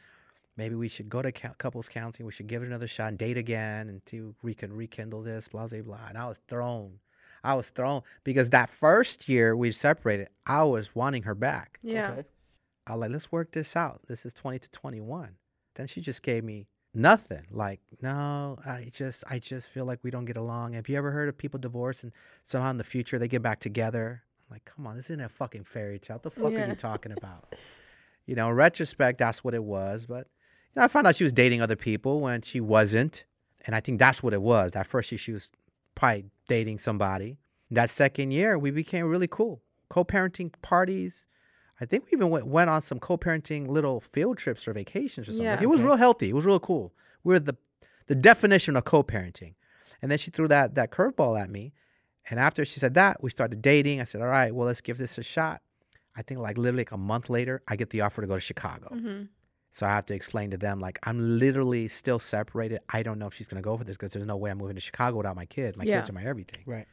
[0.57, 2.27] maybe we should go to couples counseling.
[2.27, 5.49] We should give it another shot and date again, and see we can rekindle this."
[5.49, 6.07] Blah blah blah.
[6.09, 6.99] And I was thrown.
[7.45, 11.79] I was thrown because that first year we separated, I was wanting her back.
[11.83, 12.13] Yeah.
[12.13, 12.25] Okay.
[12.87, 14.01] I was like, let's work this out.
[14.07, 15.31] This is 20 to 21.
[15.75, 17.43] Then she just gave me nothing.
[17.51, 20.73] Like, no, I just, I just feel like we don't get along.
[20.73, 22.13] Have you ever heard of people divorce and
[22.45, 24.23] somehow in the future they get back together?
[24.49, 26.17] I'm like, come on, this isn't a fucking fairy tale.
[26.17, 27.55] What the fuck are you talking about?
[28.29, 30.07] You know, in retrospect, that's what it was.
[30.07, 30.27] But,
[30.75, 33.25] you know, I found out she was dating other people when she wasn't.
[33.67, 34.71] And I think that's what it was.
[34.73, 35.51] That first year, she was
[35.95, 37.39] probably dating somebody.
[37.71, 39.63] That second year, we became really cool.
[39.89, 41.27] Co parenting parties.
[41.81, 45.33] I think we even went, went on some co-parenting little field trips or vacations or
[45.33, 45.45] something.
[45.45, 45.63] Yeah.
[45.63, 45.87] it was Okay.
[45.87, 46.29] real healthy.
[46.29, 46.93] It was real cool.
[47.25, 47.57] We are the
[48.09, 49.55] the definition of co-parenting.
[50.03, 51.73] And then she threw that that curveball at me.
[52.31, 54.01] And after she said that, we started dating.
[54.01, 55.63] I said, "All right, well, let's give this a shot."
[56.19, 58.41] I think like literally like a month later, I get the offer to go to
[58.41, 58.89] Chicago.
[58.93, 59.23] Mm-hmm.
[59.73, 62.81] So I have to explain to them like I'm literally still separated.
[62.89, 64.75] I don't know if she's gonna go for this because there's no way I'm moving
[64.75, 65.79] to Chicago without my kids.
[65.79, 65.99] My Yeah.
[65.99, 66.65] kids are my everything.
[66.67, 66.87] Right.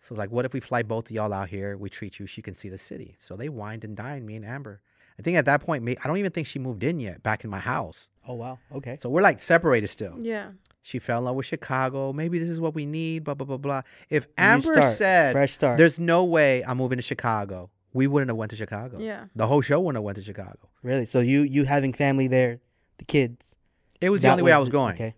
[0.00, 1.76] So like, what if we fly both of y'all out here?
[1.76, 2.26] We treat you.
[2.26, 3.16] She can see the city.
[3.18, 4.80] So they wined and dined me and Amber.
[5.18, 7.24] I think at that point, me, I don't even think she moved in yet.
[7.24, 8.08] Back in my house.
[8.28, 8.60] Oh wow.
[8.72, 8.96] Okay.
[9.00, 10.14] So we're like separated still.
[10.20, 10.50] Yeah.
[10.82, 12.12] She fell in love with Chicago.
[12.12, 13.24] Maybe this is what we need.
[13.24, 13.82] Blah blah blah blah.
[14.10, 14.92] If Amber start.
[14.94, 15.76] said, fresh start.
[15.78, 17.68] "There's no way I'm moving to Chicago,"
[17.98, 18.98] we wouldn't have went to Chicago.
[19.00, 19.24] Yeah.
[19.34, 20.64] The whole show wouldn't have went to Chicago.
[20.82, 21.06] really.
[21.06, 22.60] So you you having family there,
[22.98, 23.54] the kids.
[24.00, 24.94] It was the only way I was going.
[24.94, 25.14] Okay.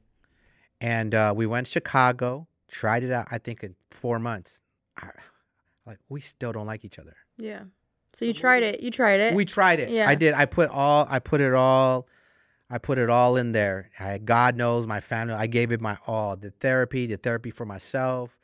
[0.80, 3.26] and uh, we went to Chicago, tried it out.
[3.30, 4.60] I think in four months,
[4.96, 5.10] I,
[5.86, 7.16] like we still don't like each other.
[7.38, 7.62] Yeah.
[8.14, 8.80] So you tried it.
[8.84, 9.34] You tried it.
[9.34, 9.88] We tried it.
[9.90, 10.08] Yeah.
[10.08, 10.32] I did.
[10.34, 11.06] I put all.
[11.10, 12.06] I put it all.
[12.70, 13.90] I put it all in there.
[13.98, 15.34] I, God knows my family.
[15.34, 16.36] I gave it my all.
[16.36, 18.38] The therapy, the therapy for myself,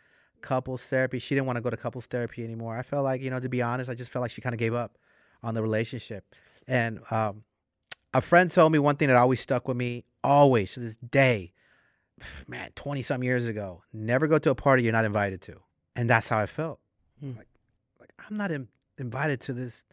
[0.47, 1.19] couples therapy.
[1.19, 2.79] She didn't want to go to couples therapy anymore.
[2.79, 4.59] I felt like, you know, to be honest, I just felt like she kind of
[4.59, 4.97] gave up
[5.43, 6.25] on the relationship.
[6.69, 7.43] And um,
[8.15, 11.53] a friend told me one thing that always stuck with me, always to this day.
[12.49, 15.57] Man, twenty some years ago, never go to a party you're not invited to,
[15.97, 16.81] and that's how I felt.
[17.21, 17.33] Hmm.
[17.37, 17.49] Like,
[18.01, 19.85] like I'm not in, invited to this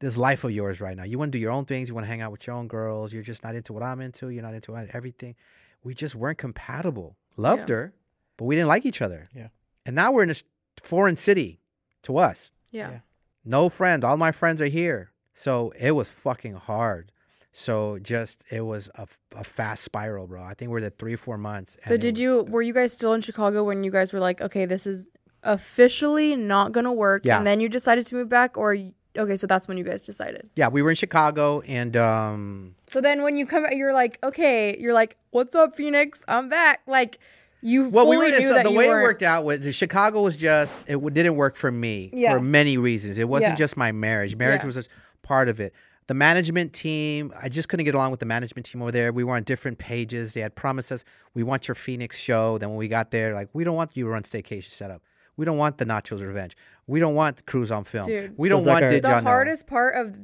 [0.00, 1.04] this life of yours right now.
[1.04, 1.88] You want to do your own things.
[1.88, 3.12] You want to hang out with your own girls.
[3.12, 4.30] You're just not into what I'm into.
[4.30, 5.36] You're not into everything.
[5.84, 7.16] We just weren't compatible.
[7.36, 7.76] Loved Yeah.
[7.76, 7.94] her,
[8.36, 9.24] but we didn't like each other.
[9.32, 9.48] Yeah.
[9.88, 10.34] And now we're in a
[10.82, 11.60] foreign city
[12.02, 12.52] to us.
[12.70, 12.90] yeah.
[12.90, 12.98] Yeah.
[13.44, 14.04] No friends.
[14.04, 15.10] All my friends are here.
[15.32, 17.10] So it was fucking hard.
[17.52, 20.42] So just it was a, a fast spiral, bro.
[20.42, 21.78] I think we're at three, four months.
[21.86, 24.42] So did was- you were you guys still in Chicago when you guys were like,
[24.42, 25.08] okay, this is
[25.42, 27.38] officially not gonna work, Yeah.
[27.38, 28.76] and then you decided to move back, or
[29.16, 30.50] okay, so that's when you guys decided.
[30.54, 34.76] Yeah, we were in Chicago, and um, So then when you come, you're like, okay,
[34.78, 36.24] you're like, what's up, Phoenix?
[36.28, 36.82] I'm back.
[36.86, 37.18] Like
[37.60, 39.44] you Well, fully we were knew so that the you way it weren't- worked out
[39.44, 42.32] was Chicago was just it didn't work for me Yeah.
[42.32, 43.18] for many reasons.
[43.18, 43.56] It wasn't Yeah.
[43.56, 44.36] just my marriage.
[44.36, 44.66] Marriage Yeah.
[44.66, 44.88] was just
[45.22, 45.72] part of it.
[46.06, 49.12] The management team, I just couldn't get along with the management team over there.
[49.12, 50.32] We were on different pages.
[50.32, 51.04] They had promised us,
[51.34, 54.04] "We want your Phoenix show." Then when we got there, like, "We don't want you
[54.04, 55.02] to run staycation setup.
[55.36, 56.56] We don't want the Nachos Revenge.
[56.86, 58.06] We don't want cruise on film.
[58.06, 58.32] Dude.
[58.38, 60.18] we don't it's like want our- Did the Y'all Know?" hardest part of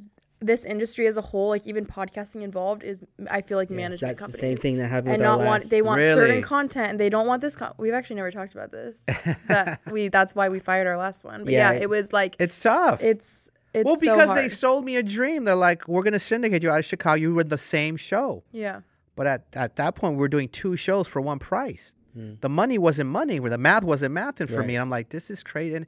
[0.46, 4.10] this industry as a whole, like even podcasting involved, is I feel like Yeah, management
[4.10, 4.40] that's companies.
[4.40, 6.14] the same thing that happened and with our not want they want Really?
[6.20, 7.56] certain content and they don't want this.
[7.56, 9.04] Con- We've actually never talked about this.
[9.48, 11.44] that we that's why we fired our last one.
[11.44, 11.80] But yeah, Yeah.
[11.82, 13.02] it was like It's tough.
[13.02, 15.42] it's it's well, so because they sold me a dream.
[15.44, 17.16] They're like, "We're gonna syndicate you out of Chicago.
[17.20, 18.80] You were the same show." yeah
[19.16, 21.92] But at, at that point, we were doing two shows for one price.
[22.14, 22.34] Hmm.
[22.40, 24.66] The money wasn't money, where the math wasn't mathing for Right.
[24.68, 24.76] me.
[24.76, 25.74] And I'm like, this is crazy.
[25.76, 25.86] And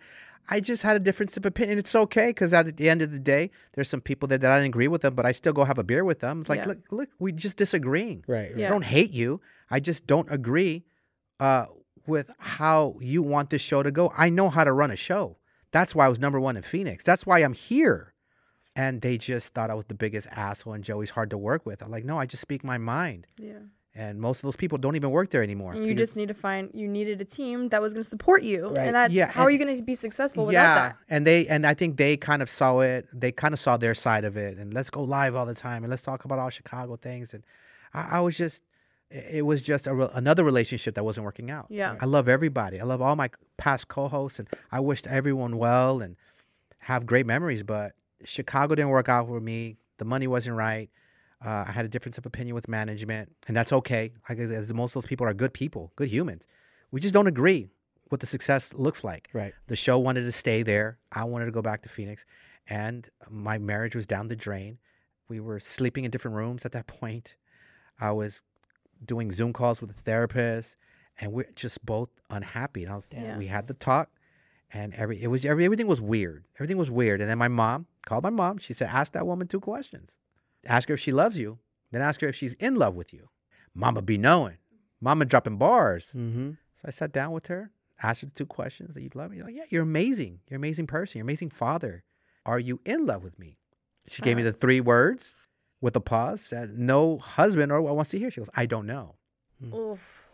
[0.49, 1.79] I just had a difference of opinion.
[1.79, 4.57] It's okay because at the end of the day, there's some people that, that I
[4.57, 6.41] didn't agree with them, but I still go have a beer with them.
[6.41, 6.67] It's like, Yeah.
[6.67, 8.25] look, look, we just disagreeing.
[8.29, 8.51] Right.
[8.51, 8.57] right.
[8.57, 8.67] Yeah.
[8.67, 9.41] I don't hate you.
[9.71, 10.85] I just don't agree
[11.41, 11.67] uh,
[12.07, 14.13] with how you want this show to go.
[14.17, 15.39] I know how to run a show.
[15.73, 17.03] That's why I was number one in Phoenix.
[17.05, 18.15] That's why I'm here.
[18.77, 21.83] And they just thought I was the biggest asshole and Joey's hard to work with.
[21.83, 23.27] I'm like, no, I just speak my mind.
[23.39, 23.59] yeah.
[23.99, 25.73] And most of those people don't even work there anymore.
[25.73, 28.09] And you because- just need to find you needed a team that was going to
[28.09, 28.79] support you, Right.
[28.89, 30.97] and that's Yeah, how are you going to be successful without yeah, that?
[31.09, 33.07] and they and I think they kind of saw it.
[33.13, 35.83] They kind of saw their side of it, and let's go live all the time,
[35.83, 37.33] and let's talk about all Chicago things.
[37.33, 37.43] And
[37.95, 38.63] I, I was just,
[39.11, 41.67] it was just a, re- another relationship that wasn't working out.
[41.71, 41.97] Yeah.
[41.99, 42.79] I love everybody.
[42.81, 46.17] I love all my past co-hosts, and I wished everyone well and
[46.81, 47.63] have great memories.
[47.63, 47.93] But
[48.25, 49.79] Chicago didn't work out for me.
[49.97, 50.91] The money wasn't right.
[51.45, 54.13] Uh, I had a difference of opinion with management, and that's okay.
[54.29, 56.47] I guess as most of those people are good people, good humans.
[56.93, 57.69] We just don't agree
[58.09, 59.29] what the success looks like.
[59.33, 59.53] Right.
[59.67, 60.99] The show wanted to stay there.
[61.13, 62.25] I wanted to go back to Phoenix,
[62.69, 64.79] and my marriage was down the drain.
[65.29, 67.37] We were sleeping in different rooms at that point.
[68.01, 68.43] I was
[69.05, 70.77] doing Zoom calls with a therapist,
[71.21, 72.85] and we're just both unhappy.
[72.85, 73.37] And I was, Yeah.
[73.37, 74.09] we had the talk,
[74.73, 76.45] and every it was every, everything was weird.
[76.57, 77.21] Everything was weird.
[77.21, 78.57] And then my mom called my mom.
[78.59, 80.17] She said, "Ask that woman two questions.
[80.65, 81.59] Ask her if she loves you.
[81.93, 83.29] Then ask her if she's in love with you."
[83.75, 84.57] Mama be knowing.
[85.01, 86.07] Mama dropping bars.
[86.17, 86.51] Mm-hmm.
[86.77, 87.71] So I sat down with her,
[88.03, 89.43] asked her the two questions that you love me.
[89.43, 90.41] Like, yeah, you're amazing.
[90.49, 91.19] You're an amazing person.
[91.19, 92.03] You're an amazing father.
[92.47, 93.59] Are you in love with me?
[94.09, 95.35] She gave me the three words
[95.83, 96.41] with a pause.
[96.41, 98.31] Said, no husband or what wants to hear.
[98.31, 99.17] She goes, I don't know.
[99.75, 100.29] Oof,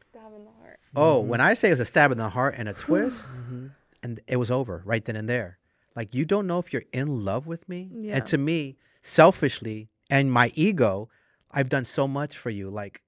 [0.00, 0.78] stab in the heart.
[0.96, 3.66] Oh, when I say it was a stab in the heart and a twist, Mm-hmm.
[4.02, 5.58] and it was over right then and there.
[5.94, 7.90] Like you don't know if you're in love with me.
[7.92, 8.16] Yeah.
[8.16, 8.76] And to me,
[9.08, 11.08] selfishly and my ego,
[11.50, 12.70] I've done so much for you.
[12.70, 13.02] Like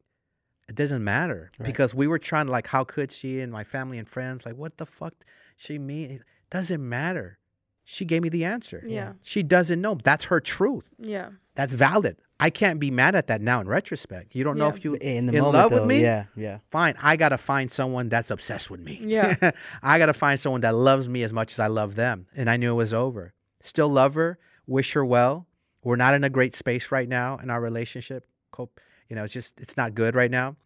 [0.68, 1.66] it didn't matter Right.
[1.66, 4.56] because we were trying to like, how could she and my family and friends like,
[4.56, 5.14] what the fuck
[5.56, 6.10] she mean?
[6.10, 7.38] It doesn't matter.
[7.84, 8.82] She gave me the answer.
[8.86, 9.14] Yeah.
[9.22, 9.96] She doesn't know.
[9.96, 10.88] That's her truth.
[10.98, 11.30] Yeah.
[11.56, 12.16] That's valid.
[12.38, 14.34] I can't be mad at that now in retrospect.
[14.34, 16.00] You don't know if you In the in moment, love with me.
[16.00, 16.24] Yeah.
[16.36, 16.58] Yeah.
[16.70, 16.94] Fine.
[17.02, 19.00] I gotta find someone that's obsessed with me.
[19.02, 19.34] Yeah.
[19.82, 22.26] I gotta find someone that loves me as much as I love them.
[22.36, 23.34] And I knew it was over.
[23.60, 24.38] Still love her.
[24.66, 25.46] Wish her well.
[25.82, 28.26] We're not in a great space right now in our relationship.
[28.50, 28.80] Cope.
[29.08, 30.56] You know, it's just it's not good right now.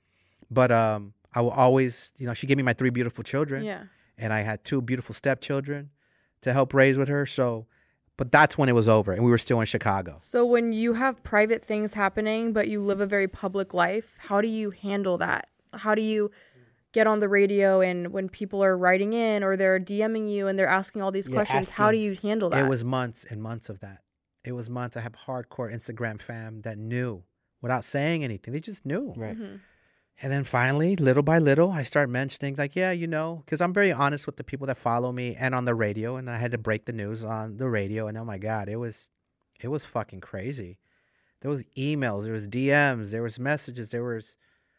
[0.50, 2.12] But um, I will always.
[2.18, 3.84] You know, she gave me my three beautiful children Yeah.
[4.18, 5.90] and I had two beautiful stepchildren
[6.42, 7.26] to help raise with her.
[7.26, 7.66] So,
[8.16, 10.16] but that's when it was over, and we were still in Chicago.
[10.18, 14.40] So when you have private things happening, but you live a very public life, how
[14.40, 15.48] do you handle that?
[15.72, 16.30] How do you
[16.92, 20.56] get on the radio and when people are writing in or they're DMing you and
[20.56, 22.64] they're asking all these Yeah, questions, how do you handle that?
[22.64, 24.03] It was months and months of that.
[24.44, 24.96] It was months.
[24.96, 27.22] I have hardcore Instagram fam that knew
[27.62, 28.52] without saying anything.
[28.52, 29.12] They just knew.
[29.16, 29.38] Right.
[29.38, 29.60] Mhm.
[30.22, 33.72] And then finally, little by little, I start mentioning, like, yeah, you know, because I'm
[33.72, 36.16] very honest with the people that follow me and on the radio.
[36.16, 38.06] And I had to break the news on the radio.
[38.06, 39.10] And oh my God, it was,
[39.60, 40.78] it was fucking crazy.
[41.40, 44.36] There was emails, there was DMs, there was messages, there was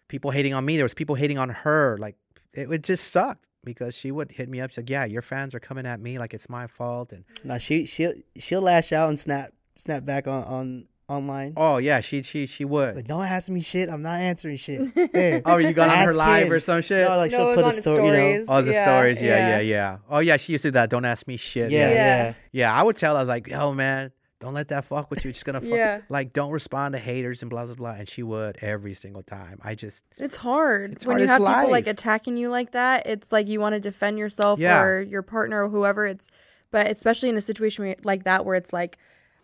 [0.08, 1.98] people hating on me, there was people hating on her.
[1.98, 2.16] Like,
[2.56, 4.70] it, it just sucked because she would hit me up.
[4.72, 7.12] She's like, yeah, your fans are coming at me like it's my fault.
[7.14, 11.54] And Now she she'll she'll lash out and snap snap back on on online.
[11.56, 12.96] oh, yeah, she, she, she would.
[12.96, 13.90] Like, don't ask me shit.
[13.90, 14.90] I'm not answering shit.
[15.14, 15.40] There.
[15.46, 16.52] Oh, you got on her live him.
[16.54, 17.08] or some shit?
[17.08, 17.96] No, like No, she'll put a the story.
[18.08, 18.18] You know.
[18.18, 18.46] stories.
[18.50, 19.22] Oh, the Yeah, stories.
[19.22, 19.50] Yeah, yeah.
[19.50, 19.98] yeah, yeah.
[20.10, 20.38] Oh, yeah.
[20.38, 20.90] She used to do that.
[20.90, 21.70] Don't ask me shit.
[21.70, 21.94] Yeah, Yeah.
[21.94, 22.34] yeah.
[22.54, 25.30] Yeah, I would tell I was like, "Yo, man, don't let that fuck with you.
[25.30, 25.70] It's gonna fuck.
[25.70, 26.02] Yeah.
[26.10, 29.60] like, don't respond to haters and blah blah blah." And she would every single time.
[29.64, 32.72] I just, It's hard It's when hard, you it's have people like attacking you like
[32.72, 33.06] that.
[33.08, 34.82] It's like you want to defend yourself Yeah.
[34.82, 36.06] or your partner or whoever.
[36.06, 36.30] It's
[36.72, 38.98] but especially in a situation like that where it's like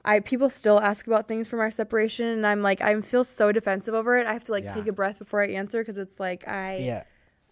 [0.04, 3.52] I people still ask about things from our separation and I'm like I feel so
[3.52, 4.28] defensive over it.
[4.28, 4.74] I have to like Yeah.
[4.74, 7.04] take a breath before I answer because it's like I Yeah.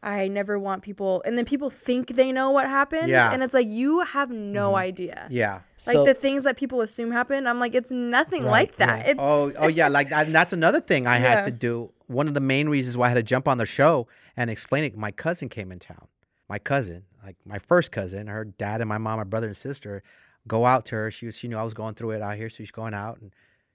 [0.02, 3.32] I never want people and then people think they know what happened Yeah.
[3.34, 5.28] and it's like you have no idea.
[5.30, 5.56] yeah.
[5.56, 8.90] Like So- the things that people assume happen, I'm like it's nothing Right, like that.
[8.90, 9.08] right.
[9.10, 9.90] It's Oh, oh yeah.
[9.90, 11.36] Like and that's another thing I Yeah.
[11.36, 11.92] had to do.
[12.08, 14.84] One of the main reasons why I had to jump on the show and explain
[14.86, 14.96] it.
[14.98, 16.08] My cousin came in town.
[16.48, 20.02] My cousin, like my first cousin, her dad and my mom, my brother and sister,
[20.48, 21.12] go out to her.
[21.12, 23.20] She was, she knew I was going through it out here, so she's going out
[23.22, 23.32] and.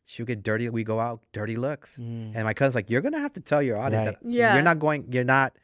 [0.07, 0.69] She would get dirty.
[0.69, 1.97] We go out, dirty looks.
[1.97, 2.33] Mm.
[2.35, 4.19] And my cousin's like, "You're gonna have to tell your audience Right.
[4.23, 4.53] that Yeah.
[4.53, 5.07] you're not going.
[5.11, 5.55] You're not.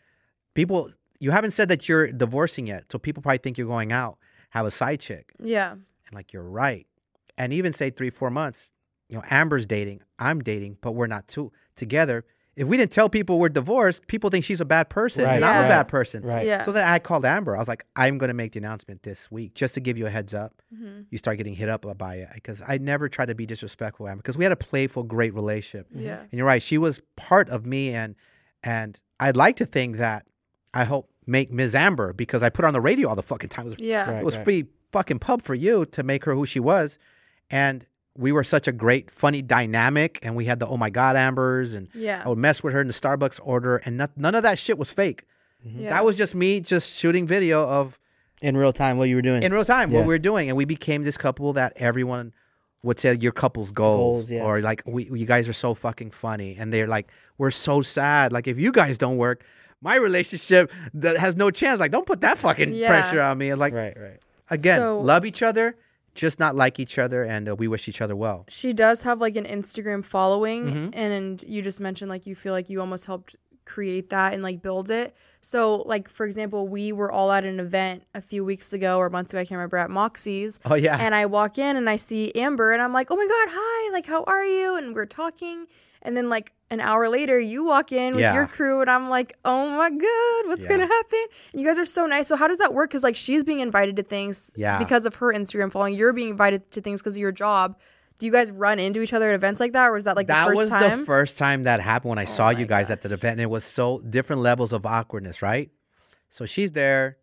[0.60, 0.90] People,
[1.20, 4.18] you haven't said that you're divorcing yet, so people probably think you're going out,
[4.50, 5.70] have a side chick, yeah.
[5.72, 6.86] and like you're right.
[7.38, 8.70] And even say three, four months.
[9.08, 12.24] You know, Amber's dating, I'm dating, but we're not two together.
[12.56, 15.44] If we didn't tell people we're divorced, people think she's a bad person, Right, and
[15.44, 16.22] I'm a bad person.
[16.22, 16.46] Right.
[16.46, 16.62] Yeah.
[16.62, 17.56] So then I called Amber.
[17.56, 20.06] I was like, I'm going to make the announcement this week just to give you
[20.06, 20.60] a heads up.
[20.74, 21.06] Mhm.
[21.10, 24.18] You start getting hit up by it because I never tried to be disrespectful, Amber,
[24.22, 25.86] because we had a playful, great relationship.
[25.94, 26.20] Yeah.
[26.20, 26.62] And you're right.
[26.62, 28.14] She was part of me, and
[28.62, 30.26] and I'd like to think that
[30.74, 31.74] I helped make Ms.
[31.74, 33.66] Amber because I put her on the radio all the fucking time.
[33.66, 34.10] It was, Yeah.
[34.10, 34.20] Right.
[34.20, 36.98] it was free fucking pub for you to make her who she was,
[37.50, 40.18] and we were such a great, funny dynamic.
[40.22, 42.22] And we had the oh my god Ambers, and Yeah.
[42.24, 44.78] I would mess with her in the Starbucks order, and not, none of that shit
[44.78, 45.24] was fake.
[45.66, 45.82] Mm-hmm.
[45.82, 45.90] yeah.
[45.90, 47.98] That was just me just shooting video of
[48.42, 49.42] In real time, what you were doing.
[49.42, 52.32] in real time what we were doing, and we became this couple that everyone
[52.82, 53.98] would say your couple's goals,
[54.28, 54.42] Goals, yeah.
[54.42, 58.32] or like we you guys are so fucking funny, and they're like we're so sad.
[58.32, 59.44] Like if you guys don't work,
[59.82, 61.80] my relationship that has no chance.
[61.80, 62.88] Like don't put that fucking Yeah.
[62.88, 63.50] pressure on me.
[63.50, 63.96] And like right.
[63.98, 64.18] Right.
[64.50, 65.76] again, So- love each other,
[66.14, 68.44] just not like each other, and uh, we wish each other well.
[68.48, 70.90] she does have like an Instagram following Mhm.
[70.92, 74.60] and you just mentioned like you feel like you almost helped create that and like
[74.60, 75.14] build it.
[75.40, 79.08] So like for example, we were all at an event a few weeks ago or
[79.08, 80.58] months ago, I can't remember at Moxie's.
[80.64, 83.26] Oh yeah, And I walk in and I see Amber and I'm like, "Oh my
[83.26, 83.92] god, hi.
[83.92, 85.66] Like how are you?" And we're talking
[86.02, 88.34] and then like an hour later you walk in with Yeah.
[88.34, 90.68] your crew and I'm like, "Oh my god, what's Yeah.
[90.68, 92.28] going to happen?" And you guys are so nice.
[92.28, 94.78] So how does that work cuz like she's being invited to things Yeah.
[94.78, 95.94] because of her Instagram following.
[95.94, 97.76] You're being invited to things because of your job.
[98.18, 100.26] Do you guys run into each other at events like that, or was that like
[100.28, 100.92] that the first was time?
[100.92, 103.32] Oh the first time that happened when I oh saw you guys at the event,
[103.32, 105.70] and it was so different levels of awkwardness, right?
[106.28, 107.16] So she's there,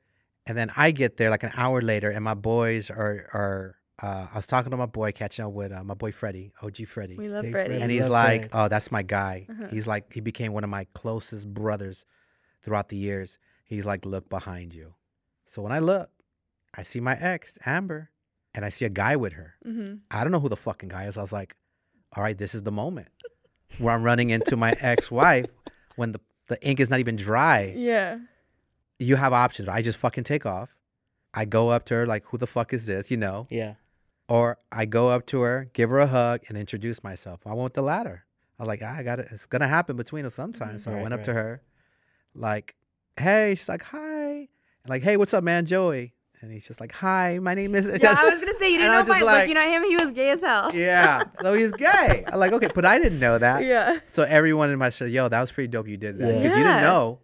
[0.47, 3.75] and then I get there like an hour later, and my boys are are.
[4.01, 6.85] Uh, I was talking to my boy, catching up with uh, my boy Freddie, OG
[6.87, 7.69] Freddie, we love Big Freddie.
[7.69, 7.81] Freddie.
[7.81, 8.49] and he's love like, Freddie.
[8.53, 9.67] "Oh, that's my guy." Uh-huh.
[9.71, 12.05] He's like, he became one of my closest brothers
[12.61, 13.39] throughout the years.
[13.65, 14.93] He's like, "Look behind you."
[15.47, 16.09] So when I look,
[16.75, 18.11] I see my ex Amber,
[18.53, 19.55] and I see a guy with her.
[19.63, 21.17] hmm I don't know who the fucking guy is.
[21.17, 21.55] I was like,
[22.15, 23.07] all right, this is the moment
[23.79, 25.45] where I'm running into my ex wife
[25.95, 27.73] when the, the ink is not even dry.
[27.75, 28.19] Yeah.
[28.99, 29.67] You have options.
[29.69, 30.69] I just fucking take off.
[31.33, 33.09] I go up to her, like, who the fuck is this?
[33.11, 33.47] You know?
[33.49, 33.73] Yeah.
[34.29, 37.41] Or I go up to her, give her a hug, and introduce myself.
[37.45, 38.25] I went the latter.
[38.59, 39.27] I was like, "Ah, I got it.
[39.31, 40.79] It's going to happen between us sometime.
[40.79, 41.61] So I went up to her,
[42.35, 42.75] like,
[43.17, 44.31] hey, she's like, hi.
[44.31, 44.47] And
[44.89, 45.65] like, hey, what's up, man?
[45.65, 46.13] Joey.
[46.41, 47.87] And he's just like, hi, my name is.
[47.87, 49.95] Yeah, I was gonna say you didn't know by just like- looking at him, he
[49.95, 50.69] was gay as hell.
[50.73, 51.23] yeah.
[51.41, 52.25] So he's gay.
[52.31, 53.63] I'm like, okay, but I didn't know that.
[53.63, 53.97] Yeah.
[54.11, 55.87] So everyone in my show, yo, that was pretty dope.
[55.87, 56.41] You did that Yeah.
[56.43, 57.19] because you didn't know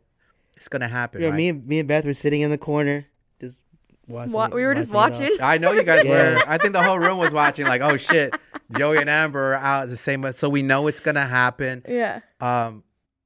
[0.56, 1.22] it's gonna happen.
[1.22, 1.28] Yeah.
[1.30, 1.36] right?
[1.36, 3.06] Me and me and Beth were sitting in the corner,
[3.40, 3.60] just
[4.08, 4.34] watching.
[4.34, 5.30] Wa- we were just watching.
[5.42, 6.34] I know you guys Yeah.
[6.36, 6.40] were.
[6.48, 7.66] I think the whole room was watching.
[7.66, 8.36] Like, oh shit,
[8.78, 10.32] Joey and Amber are out the same.
[10.34, 11.84] So we know it's gonna happen.
[11.88, 12.20] Yeah.
[12.42, 12.84] Um,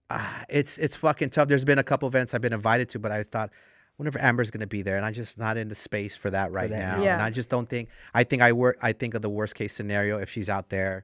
[0.10, 1.48] ah, it's it's fucking tough.
[1.48, 3.52] There's been a couple events I've been invited to, but I thought.
[3.98, 6.70] Whenever Amber's gonna be there, and I'm just not in the space for that right
[6.70, 7.04] that, now.
[7.04, 7.14] yeah.
[7.14, 7.90] And I just don't think.
[8.14, 8.78] I think I work.
[8.84, 11.04] I think of the worst case scenario if she's out there,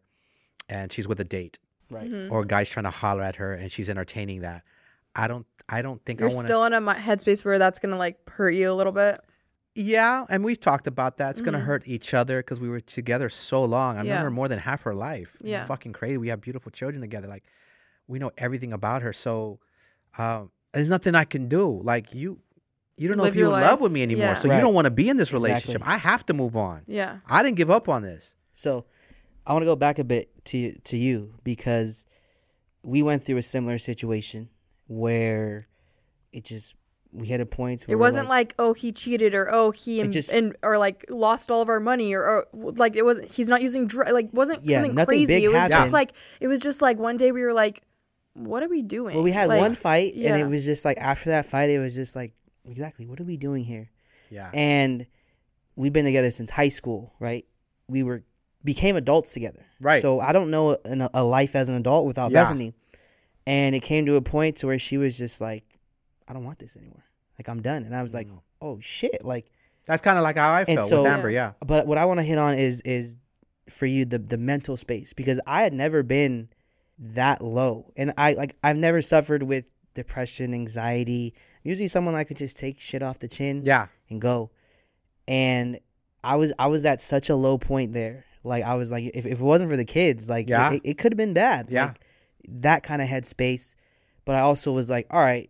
[0.70, 1.58] and she's with a date.
[1.90, 2.08] Right.
[2.10, 2.32] Mhm.
[2.32, 4.62] or a guy's trying to holler at her and she's entertaining that.
[5.16, 7.98] I don't I don't think You're I want still in a headspace where that's gonna
[7.98, 9.20] like hurt you a little bit.
[9.76, 11.32] Yeah, and we've talked about that.
[11.32, 11.64] It's going to Mhm.
[11.66, 13.98] hurt each other because we were together so long.
[13.98, 14.16] I've Yeah.
[14.16, 15.36] known her more than half her life.
[15.42, 15.62] Yeah.
[15.62, 16.18] It's fucking crazy.
[16.18, 17.28] We have beautiful children together.
[17.28, 17.44] Like
[18.08, 19.14] we know everything about her.
[19.14, 19.60] So
[20.20, 21.82] um, there's nothing I can do.
[21.82, 22.40] Like you,
[22.98, 24.26] you don't know Live if you're in love with me anymore.
[24.26, 24.34] Yeah.
[24.36, 24.56] So Right.
[24.58, 25.50] you don't want to be in this Exactly.
[25.50, 25.82] relationship.
[25.88, 26.84] I have to move on.
[26.86, 27.18] Yeah.
[27.26, 28.36] I didn't give up on this.
[28.52, 28.86] So
[29.48, 32.06] I want to go back a bit to to you because
[32.84, 34.50] we went through a similar situation
[34.86, 35.68] where
[36.32, 36.76] it just
[37.16, 40.12] we had a point where It wasn't like, oh he cheated or oh he and,
[40.12, 43.48] just- and or like lost all of our money or, or like it wasn't he's
[43.50, 45.34] not using dr- like wasn't Yeah, something nothing crazy.
[45.36, 47.82] big It was just like it was just like one day we were like,
[48.34, 49.14] what are we doing?
[49.16, 51.80] well we had Like, one fight and it was just like after that fight it
[51.80, 52.34] was just like
[52.66, 53.90] exactly what are we doing here
[54.32, 54.50] Yeah.
[54.54, 55.06] and
[55.76, 57.46] we've been together since high school right
[57.88, 58.24] we were
[58.64, 60.02] became adults together Right.
[60.02, 62.46] so i don't know an, a life as an adult without Yeah.
[62.46, 62.74] bethany
[63.46, 65.64] and it came to a point to where she was just like
[66.28, 67.04] i don't want this anymore
[67.40, 68.40] like i'm done and i was like Mhm.
[68.62, 69.50] oh shit like
[69.86, 71.30] That's kind of like how I felt so- with Amber.
[71.30, 71.54] Yeah.
[71.66, 73.18] but what i want to hit on is is
[73.70, 76.50] for you the the mental space because i had never been
[77.00, 81.34] that low and i like i've never suffered with depression anxiety
[81.66, 83.88] usually someone I could just take shit off the chin Yeah.
[84.10, 84.50] and go.
[85.28, 85.80] And
[86.24, 88.26] I was I was at such a low point there.
[88.44, 90.74] Like I was like, if, if it wasn't for the kids, like Yeah.
[90.74, 91.68] it, it, could have been bad.
[91.70, 91.86] Yeah.
[91.86, 92.02] Like,
[92.50, 93.76] that kind of headspace.
[94.26, 95.50] But I also was like, all right,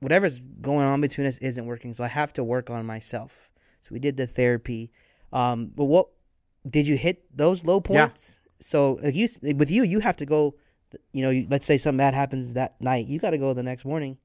[0.00, 3.50] whatever's going on between us isn't working, so I have to work on myself.
[3.80, 4.90] So we did the therapy.
[5.32, 6.08] Um, but what
[6.68, 8.06] did you hit those low Yeah.
[8.06, 8.38] points?
[8.60, 10.54] So like you with you, you have to go.
[11.12, 13.62] You know, you, let's say something bad happens that night, you got to go the
[13.62, 14.16] next morning.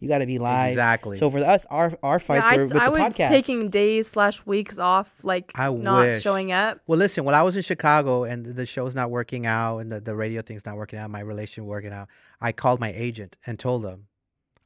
[0.00, 0.68] You got to be live.
[0.68, 1.16] Exactly.
[1.16, 3.28] So for us, our our Yeah, fights I, were with I the was podcast.
[3.28, 6.22] taking days slash weeks off, like I not wish.
[6.22, 6.80] showing up.
[6.86, 10.00] Well, listen, when I was in Chicago and the show's not working out and the,
[10.00, 12.08] the radio thing's not working out, my relation working out,
[12.40, 14.06] I called my agent and told him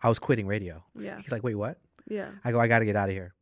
[0.05, 0.85] I was quitting radio.
[0.99, 1.79] Yeah, He's like, wait, what?
[2.09, 2.29] yeah.
[2.45, 3.35] I go, I got to get out of here.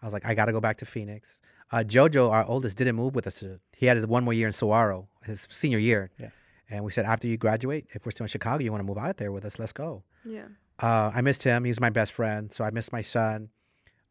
[0.00, 1.40] I was like, I got to go back to Phoenix.
[1.72, 3.42] Uh, Jojo, our oldest, didn't move with us.
[3.76, 6.10] He had one more year in Saguaro, his senior year.
[6.18, 6.28] Yeah.
[6.70, 8.98] And we said, after you graduate, if we're still in Chicago, you want to move
[8.98, 10.04] out there with us, let's go.
[10.24, 10.46] Yeah.
[10.80, 11.64] Uh, I missed him.
[11.64, 12.52] He was my best friend.
[12.52, 13.48] So I missed my son.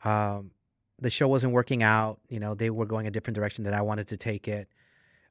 [0.04, 0.52] Um,
[1.00, 2.20] the show wasn't working out.
[2.28, 4.68] You know, they were going a different direction than I wanted to take it.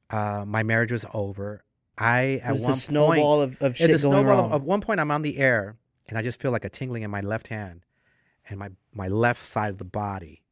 [0.09, 1.63] Uh, my marriage was over.
[1.97, 4.23] I So at one a snowball point, of, of it's shit a going snowball.
[4.23, 4.45] wrong.
[4.51, 5.77] Of, at one point, I'm on the air,
[6.07, 7.85] and I just feel like a tingling in my left hand,
[8.49, 10.43] and my my left side of the body.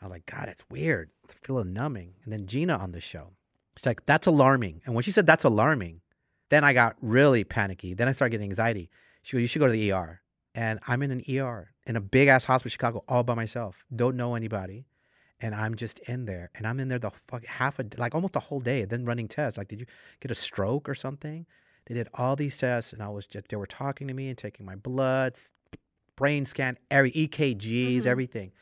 [0.00, 1.10] I was like, God, it's weird.
[1.28, 2.14] I feel a numbing.
[2.24, 3.32] And then Gina on the show,
[3.76, 4.80] she's like, that's alarming.
[4.86, 6.00] And when she said that's alarming,
[6.48, 7.94] then I got really panicky.
[7.94, 8.88] Then I started getting anxiety.
[9.22, 10.22] She goes, you should go to the ER.
[10.54, 13.84] And I'm in an ER in a big ass hospital, in Chicago, all by myself.
[13.94, 14.86] Don't know anybody.
[15.40, 16.50] And I'm just in there.
[16.54, 18.84] And I'm in there the fuck half a like almost a whole day.
[18.84, 19.58] Then running tests.
[19.58, 19.86] Like, did you
[20.20, 21.46] get a stroke or something?
[21.90, 24.38] They did all these tests, and I was just they were talking to me and
[24.38, 25.52] taking my bloods,
[26.14, 28.06] brain scan, every EKGs, Mhm.
[28.06, 28.52] everything.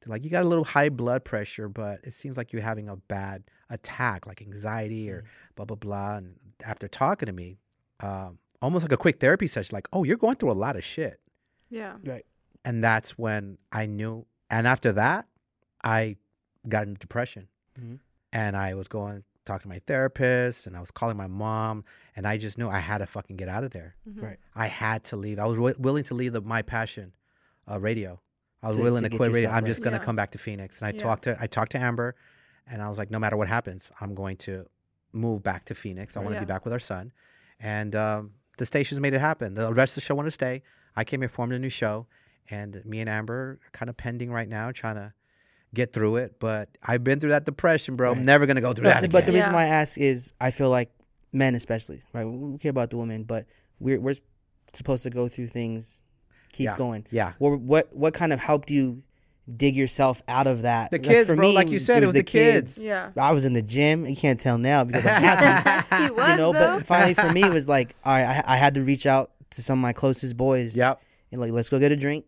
[0.00, 2.88] They're like, you got a little high blood pressure, but it seems like you're having
[2.88, 5.24] a bad attack, like anxiety or
[5.56, 6.16] blah blah blah.
[6.16, 7.58] And after talking to me,
[8.00, 10.82] um, almost like a quick therapy session, like, oh, you're going through a lot of
[10.82, 11.20] shit.
[11.68, 11.98] Yeah.
[12.02, 12.24] Right.
[12.64, 14.24] And that's when I knew.
[14.48, 15.26] And after that,
[15.84, 16.16] I
[16.66, 17.46] got into depression.
[17.78, 17.98] Mhm.
[18.32, 21.84] And I was going talking to my therapist, and I was calling my mom,
[22.16, 23.96] and I just knew I had to fucking get out of there.
[24.08, 24.22] Mhm.
[24.22, 24.38] Right.
[24.54, 25.38] I had to leave.
[25.38, 27.12] I was wi- willing to leave the, my passion,
[27.70, 28.20] uh, radio.
[28.62, 29.42] I was To- willing to to, quit radio.
[29.48, 30.04] yourself I'm just gonna Yeah.
[30.04, 30.80] come back to Phoenix.
[30.80, 30.98] And I Yeah.
[30.98, 32.14] talked to I talked to Amber,
[32.66, 34.66] and I was like, no matter what happens, I'm going to
[35.12, 36.16] move back to Phoenix.
[36.16, 36.40] I want to Yeah.
[36.44, 37.12] be back with our son,
[37.58, 39.54] and um, the stations made it happen.
[39.54, 40.62] The rest of the show wanted to stay.
[40.94, 42.06] I came here, formed a new show,
[42.50, 45.12] and me and Amber are kind of pending right now, trying to
[45.74, 46.38] get through it.
[46.40, 48.10] But I've been through that depression, bro.
[48.10, 48.18] Right.
[48.18, 49.10] I'm never gonna go through No, that again.
[49.10, 49.56] but the reason Yeah.
[49.56, 50.90] why I ask is I feel like
[51.32, 52.24] men, especially, right?
[52.24, 53.46] We care about the women, but
[53.78, 54.16] we're we're
[54.72, 56.00] supposed to go through things,
[56.52, 56.76] keep Yeah.
[56.76, 57.06] going.
[57.10, 59.02] yeah, What what what kind of helped you
[59.56, 60.90] dig yourself out of that?
[60.92, 61.48] the Like, kids, for bro.
[61.48, 62.80] me, like you said, it was, the kids.
[62.80, 63.10] Yeah.
[63.16, 64.06] I was in the gym.
[64.06, 65.86] You can't tell now because I'm happy.
[66.04, 66.78] He was you know, though.
[66.78, 69.32] but finally for me it was like, all right, I, I had to reach out
[69.50, 70.76] to some of my closest boys.
[70.76, 71.00] Yep,
[71.32, 72.24] And like, let's go get a drink.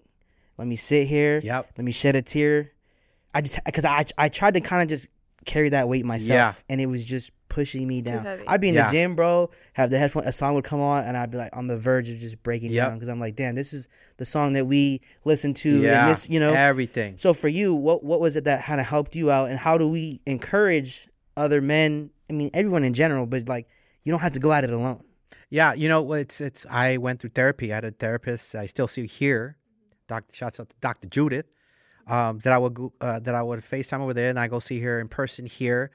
[0.59, 1.41] Let me sit here.
[1.45, 1.71] yep.
[1.79, 2.71] Let me shed a tear.
[3.35, 5.09] I just because I I tried to kind of just
[5.45, 6.55] carry that weight myself, Yeah.
[6.69, 8.25] and it was just pushing me It's too down.
[8.25, 8.45] heavy.
[8.47, 8.87] I'd be in Yeah.
[8.87, 9.51] the gym, bro.
[9.75, 12.09] Have the headphone, a song would come on, and I'd be like on the verge
[12.09, 12.87] of just breaking Yep.
[12.89, 16.11] down because I'm like, damn, this is the song that we listen to, yeah, and
[16.13, 16.55] this, you know.
[16.55, 17.17] everything.
[17.19, 19.77] So for you, what what was it that kind of helped you out, and how
[19.77, 22.11] do we encourage other men?
[22.31, 23.67] I mean, everyone in general, but like,
[24.05, 25.03] you don't have to go at it alone.
[25.51, 26.65] Yeah, you know, it's it's.
[26.71, 27.73] I went through therapy.
[27.73, 28.55] I had a therapist.
[28.55, 29.57] I still see here.
[30.09, 31.47] Doctor, shouts out to Doctor Judith.
[32.07, 34.59] Um, that I would go- uh, that I would FaceTime over there, and I go
[34.59, 35.91] see her in person here.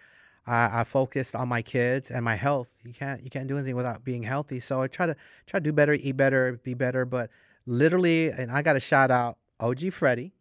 [0.46, 2.74] I, I focused on my kids and my health.
[2.84, 4.60] You can't you can't do anything without being healthy.
[4.60, 7.06] So I try to try to do better, eat better, be better.
[7.06, 7.30] But
[7.66, 10.34] literally, and I got to shout out OG Freddie.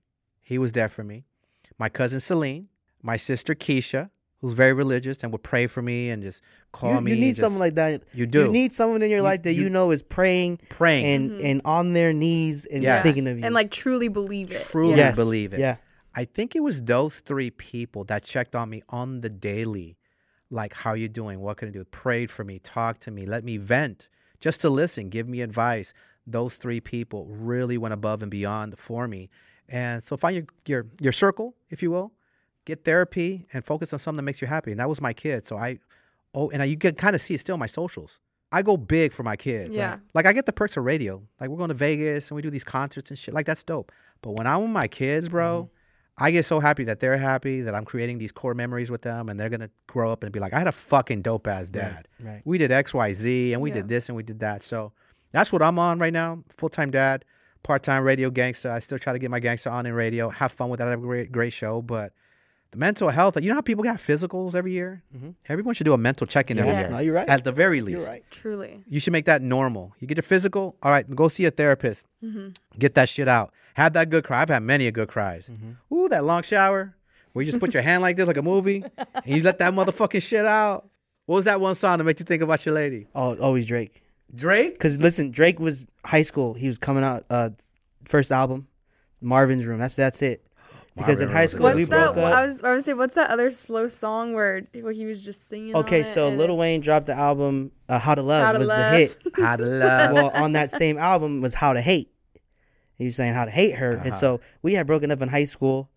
[0.42, 1.24] He was there for me.
[1.78, 2.68] My cousin Celine,
[3.02, 4.10] my sister Keisha,
[4.40, 7.10] who's very religious and would pray for me and just call You, me.
[7.14, 8.02] you need just someone like that.
[8.12, 8.42] You do.
[8.44, 11.04] You need someone in your You- life that you, you- know is praying praying.
[11.06, 11.46] and mm-hmm.
[11.46, 13.02] and on their knees and Yeah.
[13.02, 13.44] thinking of you.
[13.44, 14.66] and like truly believe it.
[14.70, 14.96] Truly Yeah.
[15.08, 15.16] yes.
[15.16, 15.60] believe it.
[15.60, 15.76] Yeah.
[16.14, 19.96] I think it was those three people that checked on me on the daily.
[20.50, 21.40] Like, how are you doing?
[21.40, 21.84] What can I do?
[21.84, 24.08] Prayed for me, talked to me, let me vent,
[24.40, 25.92] just to listen, give me advice.
[26.26, 29.28] Those three people really went above and beyond for me.
[29.68, 32.12] And so find your your your circle, if you will,
[32.66, 34.70] get therapy and focus on something that makes you happy.
[34.70, 35.46] And that was my kid.
[35.46, 35.78] So I
[36.34, 38.20] oh and I, you can kind of see it still in my socials.
[38.52, 39.70] I go big for my kids.
[39.70, 39.98] Like- Yeah.
[40.14, 41.20] Like, I get the perks of radio.
[41.40, 43.34] Like we're going to Vegas and we do these concerts and shit.
[43.34, 43.90] Like that's dope.
[44.22, 46.24] But when I'm with my kids, bro, mm-hmm.
[46.24, 49.28] I get so happy that they're happy that I'm creating these core memories with them
[49.28, 52.06] and they're gonna grow up and be like, I had a fucking dope ass dad.
[52.22, 52.40] right.
[52.44, 53.74] We did X, Y, Z and we Yeah.
[53.76, 54.62] did this and we did that.
[54.62, 54.92] So
[55.32, 56.42] that's what I'm on right now.
[56.56, 57.24] Full time dad,
[57.64, 58.70] part time radio gangster.
[58.70, 60.30] I still try to get my gangster on in radio.
[60.30, 60.86] Have fun with that.
[60.88, 61.82] I have a great great show.
[61.82, 62.12] But
[62.70, 65.02] the mental health, you know how people got physicals every year?
[65.48, 66.90] Everyone should do a mental check in every year.
[66.90, 67.28] No, you're right.
[67.28, 67.98] At the very least.
[67.98, 68.24] You're right.
[68.30, 68.82] Truly.
[68.86, 69.94] You should make that normal.
[70.00, 72.06] You get your physical, all right, go see a therapist.
[72.22, 72.50] Mm-hmm.
[72.78, 73.52] Get that shit out.
[73.74, 74.42] Have that good cry.
[74.42, 75.48] I've had many a good cries.
[75.48, 75.94] Mm-hmm.
[75.94, 76.94] Ooh, that long shower
[77.32, 79.72] where you just put your hand like this, like a movie, and you let that
[79.74, 80.88] motherfucking shit out.
[81.26, 83.08] What was that one song that made you think about your lady?
[83.14, 84.02] Oh, always Drake.
[84.34, 84.72] Drake?
[84.72, 86.54] Because listen, Drake was high school.
[86.54, 87.26] He was coming out.
[87.28, 87.50] Uh,
[88.06, 88.66] first album,
[89.20, 89.78] Marvin's Room.
[89.78, 90.45] That's that's it.
[90.96, 92.24] Because in high school good we What's broke that?
[92.24, 92.34] up.
[92.34, 95.46] I was I was say, what's that other slow song where, where he was just
[95.48, 95.76] singing?
[95.76, 98.90] Okay, so Lil Wayne dropped the album uh, "How to Love" How to was Love.
[98.92, 99.16] the hit.
[99.36, 100.12] How to love.
[100.14, 102.10] well, on that same album was "How to Hate."
[102.96, 104.02] He was saying how to hate her, Uh-huh.
[104.06, 105.90] and so we had broken up in high school,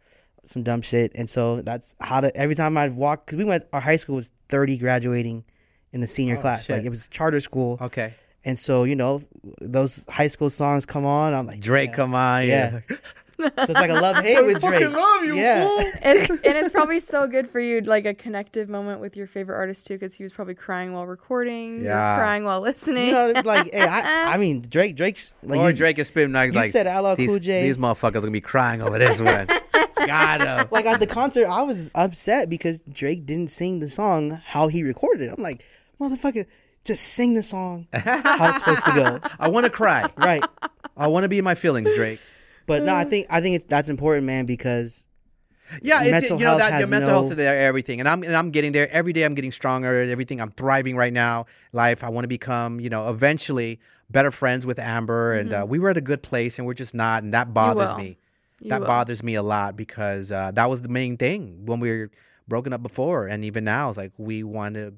[0.43, 2.35] some dumb shit, and so that's how to.
[2.35, 5.45] Every time I'd walk, because we went, our high school was thirty graduating
[5.93, 8.13] in the senior Oh, class, like it was charter school, okay.
[8.43, 9.21] and so you know
[9.61, 11.33] those high school songs come on.
[11.33, 11.95] I'm like Drake, yeah.
[11.95, 12.45] come on.
[12.47, 12.81] Yeah.
[13.39, 14.93] So it's like a love hate with fucking Drake.
[14.93, 15.67] love you, yeah.
[16.03, 19.55] It's, and it's probably so good for you, like a connective moment with your favorite
[19.55, 22.17] artist too, because he was probably crying while recording, Yeah.
[22.17, 23.07] crying while listening.
[23.07, 26.33] You know, like, hey, I, I mean, Drake, Drake's like, or you- Drake is spitting
[26.33, 27.63] like, you like said LL these, Cool J.
[27.63, 29.47] these motherfuckers gonna be crying over this one.
[30.05, 30.67] Got him.
[30.71, 34.83] like at the concert, I was upset because Drake didn't sing the song how he
[34.83, 35.33] recorded it.
[35.37, 35.63] I'm like,
[35.99, 36.45] motherfucker,
[36.85, 39.19] just sing the song how it's supposed to go.
[39.39, 40.09] I want to cry.
[40.17, 40.43] Right.
[40.97, 42.19] I want to be in my feelings, Drake.
[42.69, 45.07] But no, I think I think it's that's important, man, because
[45.81, 48.35] Yeah, it's, you know that your mental no- health is there, everything, and I'm and
[48.35, 49.23] I'm getting there every day.
[49.23, 50.01] I'm getting stronger.
[50.01, 51.47] Everything I'm thriving right now.
[51.73, 52.03] Life.
[52.03, 55.89] I want to become, you know, eventually better friends with Amber, and uh, we were
[55.89, 58.17] at a good place, and we're just not, and that bothers me.
[58.61, 58.87] You that will.
[58.87, 62.11] bothers me a lot because uh, that was the main thing when we were
[62.47, 64.93] broken up before, and even now, it's like we want to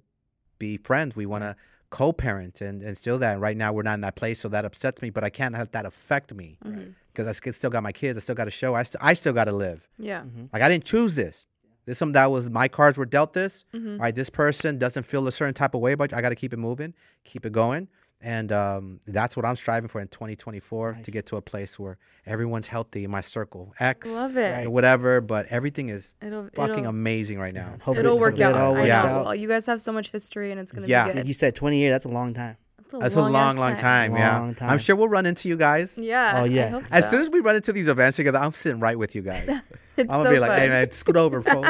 [0.60, 1.16] be friends.
[1.16, 1.56] We want to
[1.90, 3.34] co-parent and and still that.
[3.34, 5.10] And right now, we're not in that place, so that upsets me.
[5.10, 6.58] But I can't let that affect me
[7.14, 8.18] because I still got my kids.
[8.18, 8.76] I still got a show.
[8.76, 9.88] I st- I still got to live.
[9.98, 10.24] Yeah.
[10.54, 11.46] Like I didn't choose this.
[11.86, 13.66] This is something that was my cards were dealt this.
[13.74, 13.94] Mhm.
[13.94, 16.36] All right, this person doesn't feel a certain type of way, but I got to
[16.36, 16.94] keep it moving,
[17.24, 17.88] keep it going,
[18.22, 21.98] and um, that's what I'm striving for in 2024 to get to a place where
[22.28, 24.68] everyone's healthy in my circle, X, Love it.
[24.68, 25.22] or whatever.
[25.22, 27.72] But everything is It'll fucking it'll, amazing right now.
[27.82, 28.56] hopefully, it'll work hopefully out.
[28.56, 29.02] It all I works Yeah.
[29.02, 29.28] know.
[29.30, 29.40] out.
[29.40, 31.06] You guys have so much history, and it's gonna Yeah.
[31.06, 31.28] be Like good.
[31.28, 31.94] you said, 20 years.
[31.94, 32.58] That's a long time.
[33.00, 34.12] That's a long, long-ass long time.
[34.12, 34.70] It's Yeah, long time.
[34.70, 35.98] I'm sure we'll run into you guys.
[35.98, 36.42] Yeah.
[36.42, 36.66] Oh, yeah.
[36.66, 39.16] I hope As soon as we run into these events together, I'm sitting right with
[39.16, 39.48] you guys.
[39.98, 40.60] I'm gonna so be like, fun.
[40.60, 41.64] "Hey man, scoot over, bro.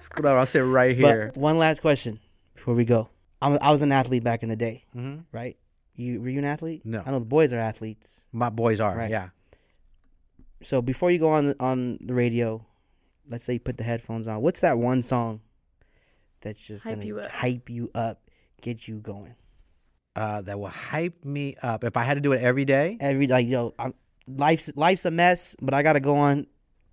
[0.00, 0.38] scoot over.
[0.38, 2.20] I'll sit right here." But one last question
[2.54, 3.08] before we go.
[3.42, 5.56] I'm, I was an athlete back in the day, hmm right?
[5.96, 6.82] You were you an athlete?
[6.84, 7.02] No.
[7.04, 8.26] I know the boys are athletes.
[8.32, 9.10] My boys are, Right.
[9.10, 9.28] yeah.
[10.62, 12.64] So before you go on on the radio,
[13.28, 14.40] let's say you put the headphones on.
[14.40, 15.40] What's that one song
[16.40, 18.22] that's just Hype gonna you hype you up,
[18.60, 19.34] get you going?
[20.16, 21.82] Uh, that will hype me up.
[21.82, 23.94] If I had to do it every day, Every like yo, I'm,
[24.28, 26.46] life's life's a mess, but I gotta go on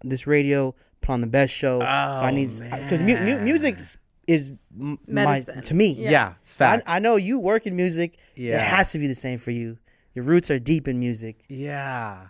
[0.04, 1.76] this radio, put on the best show.
[1.82, 3.98] Oh, so I Oh, need because mu- mu- music is-
[4.28, 5.94] is m- my to me.
[5.94, 6.10] Yeah.
[6.12, 6.84] yeah, it's I, fact.
[6.88, 8.18] I know you work in music.
[8.36, 9.78] yeah, It has to be the same for you.
[10.16, 11.44] Your roots are deep in music.
[11.48, 12.28] yeah.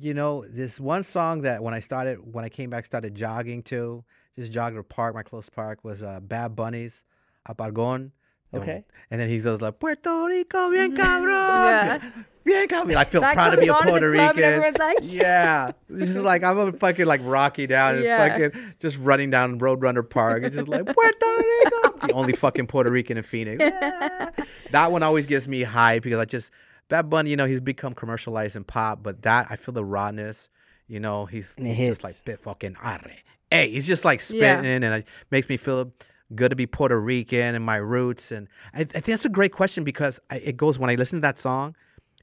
[0.00, 3.62] You know, this one song that when I started, when I came back, started jogging
[3.64, 4.04] to,
[4.38, 7.04] just jogging to the park, my close park was uh, Bad Bunny's
[7.48, 8.10] Apagón.
[8.54, 8.84] Okay.
[9.10, 11.28] And then he goes like, Puerto Rico, bien cabrón.
[11.28, 12.10] Yeah.
[12.44, 12.96] Bien cabrón.
[12.96, 14.74] I feel That proud to be a comes on at the Puerto Rican.
[14.78, 15.72] like, yeah.
[15.90, 18.28] Just like, I'm a fucking like Rocky down and Yeah.
[18.50, 20.44] fucking just running down Roadrunner Park.
[20.44, 22.06] and just like, Puerto Rico.
[22.06, 23.60] the only fucking Puerto Rican in Phoenix.
[23.60, 24.30] Yeah.
[24.70, 26.50] That one always gets me high because I just,
[26.88, 30.48] Bad Bunny, you know, he's become commercialized in pop, but that, I feel the rawness,
[30.86, 33.12] you know, he's, he's just like, bit fucking arre.
[33.50, 34.70] Hey, he's just like spitting Yeah.
[34.70, 35.92] and it makes me feel
[36.34, 38.32] good to be Puerto Rican and my roots.
[38.32, 41.18] And I, I think that's a great question because I, it goes, when I listen
[41.18, 41.74] to that song,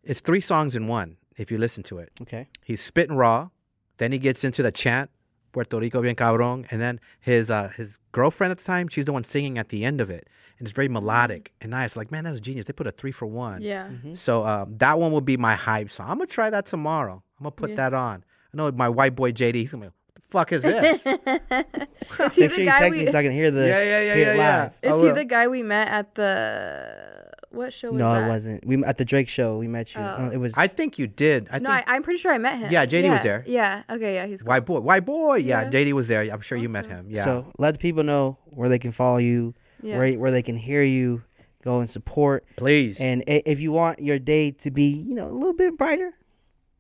[0.04, 2.10] it's three songs in one if you listen to it.
[2.22, 2.48] Okay.
[2.64, 3.50] He's spitting raw.
[3.98, 5.10] Then he gets into the chant,
[5.54, 6.66] Puerto Rico bien cabrón.
[6.70, 9.86] And then his uh, his girlfriend at the time, she's the one singing at the
[9.86, 10.28] end of it,
[10.60, 11.96] and it's very melodic and nice.
[11.96, 12.66] Like man, that's a genius.
[12.66, 13.62] They put a three for one.
[13.62, 13.88] Yeah.
[14.16, 16.10] So um, that one will be my hype song.
[16.10, 17.24] I'm gonna try that tomorrow.
[17.40, 17.76] I'm gonna put Yeah.
[17.78, 18.26] that on.
[18.54, 19.56] I know my white boy JD.
[19.56, 21.06] He's gonna be, what the fuck is this?
[21.06, 23.06] Is he Make the sure you guy text we?
[23.06, 24.62] me so I can hear the Yeah, yeah, yeah, hear yeah, yeah.
[24.64, 24.72] live.
[24.84, 25.16] I Is he will.
[25.16, 28.26] the guy we met at the what show was No, that?
[28.26, 28.66] it wasn't.
[28.66, 29.58] We at the Drake show.
[29.58, 30.02] We met you.
[30.02, 30.04] Oh.
[30.26, 30.54] Uh, It was.
[30.58, 31.48] I think you did.
[31.52, 32.70] I no, think I, I'm pretty sure I met him.
[32.72, 33.44] Yeah, JD was there.
[33.48, 33.84] Yeah.
[33.90, 34.16] Okay.
[34.16, 34.50] Yeah, he's cool.
[34.50, 35.36] white boy, white boy.
[35.38, 35.70] Yeah, Yeah.
[35.70, 36.22] JD was there.
[36.34, 37.08] I'm sure you met him.
[37.10, 37.24] Yeah.
[37.24, 39.98] So let the people know where they can follow you, Yeah.
[39.98, 41.24] where where they can hear you,
[41.64, 42.46] go and support.
[42.58, 43.00] please.
[43.00, 46.25] And if you want your day to be, you know, a little bit brighter, You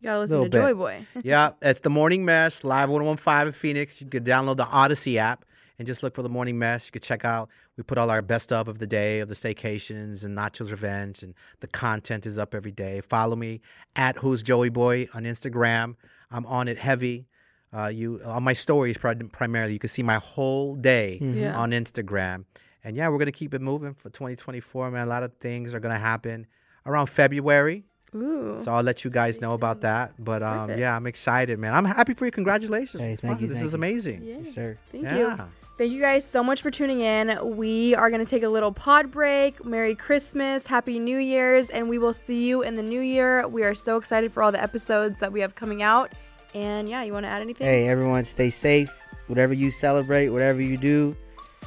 [0.05, 0.73] gotta listen to Little Joy.
[0.73, 1.07] Boy.
[1.23, 4.01] yeah, it's the Morning Mess live 1015 in Phoenix.
[4.01, 5.45] You could download the Audacy app
[5.77, 6.85] and just look for the Morning Mess.
[6.87, 7.49] You could check out.
[7.77, 11.23] We put all our best of of the day of the staycations and Nachos Revenge,
[11.23, 13.01] and the content is up every day.
[13.01, 13.59] Follow me
[13.97, 15.95] at Who's Joey Boy on Instagram.
[16.31, 17.27] I'm on it heavy.
[17.73, 19.73] Uh, you on my stories primarily.
[19.73, 21.57] You can see my whole day Yeah.
[21.57, 22.45] on Instagram.
[22.85, 25.07] And yeah, we're gonna keep it moving for 2024, man.
[25.07, 26.47] A lot of things are gonna happen
[26.85, 27.83] around February.
[28.15, 28.57] Ooh.
[28.63, 30.13] So I'll let you guys know about that.
[30.17, 30.79] But um, Perfect.
[30.79, 31.73] yeah, I'm excited, man.
[31.73, 32.31] I'm happy for you.
[32.31, 33.01] Congratulations.
[33.01, 33.41] Hey, thank fun.
[33.41, 33.77] you, This thank is you.
[33.77, 34.23] amazing.
[34.23, 34.35] Yeah.
[34.39, 34.77] yes, sir.
[34.91, 35.17] Thank yeah.
[35.37, 35.43] you.
[35.77, 37.37] Thank you guys so much for tuning in.
[37.57, 39.65] We are going to take a little pod break.
[39.65, 43.45] Merry Christmas, Happy New Year's, and we will see you in the new year.
[43.49, 46.13] We are so excited for all the episodes that we have coming out.
[46.53, 47.67] And yeah, you want to add anything?
[47.67, 48.97] Hey, everyone, stay safe.
[49.27, 51.13] Whatever you celebrate, whatever you do,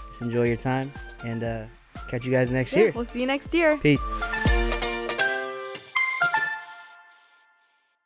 [0.06, 0.90] just enjoy your time.
[1.22, 1.64] And uh,
[2.08, 2.92] catch you guys next Yeah, year.
[2.94, 3.76] we'll see you next year.
[3.76, 4.47] Peace.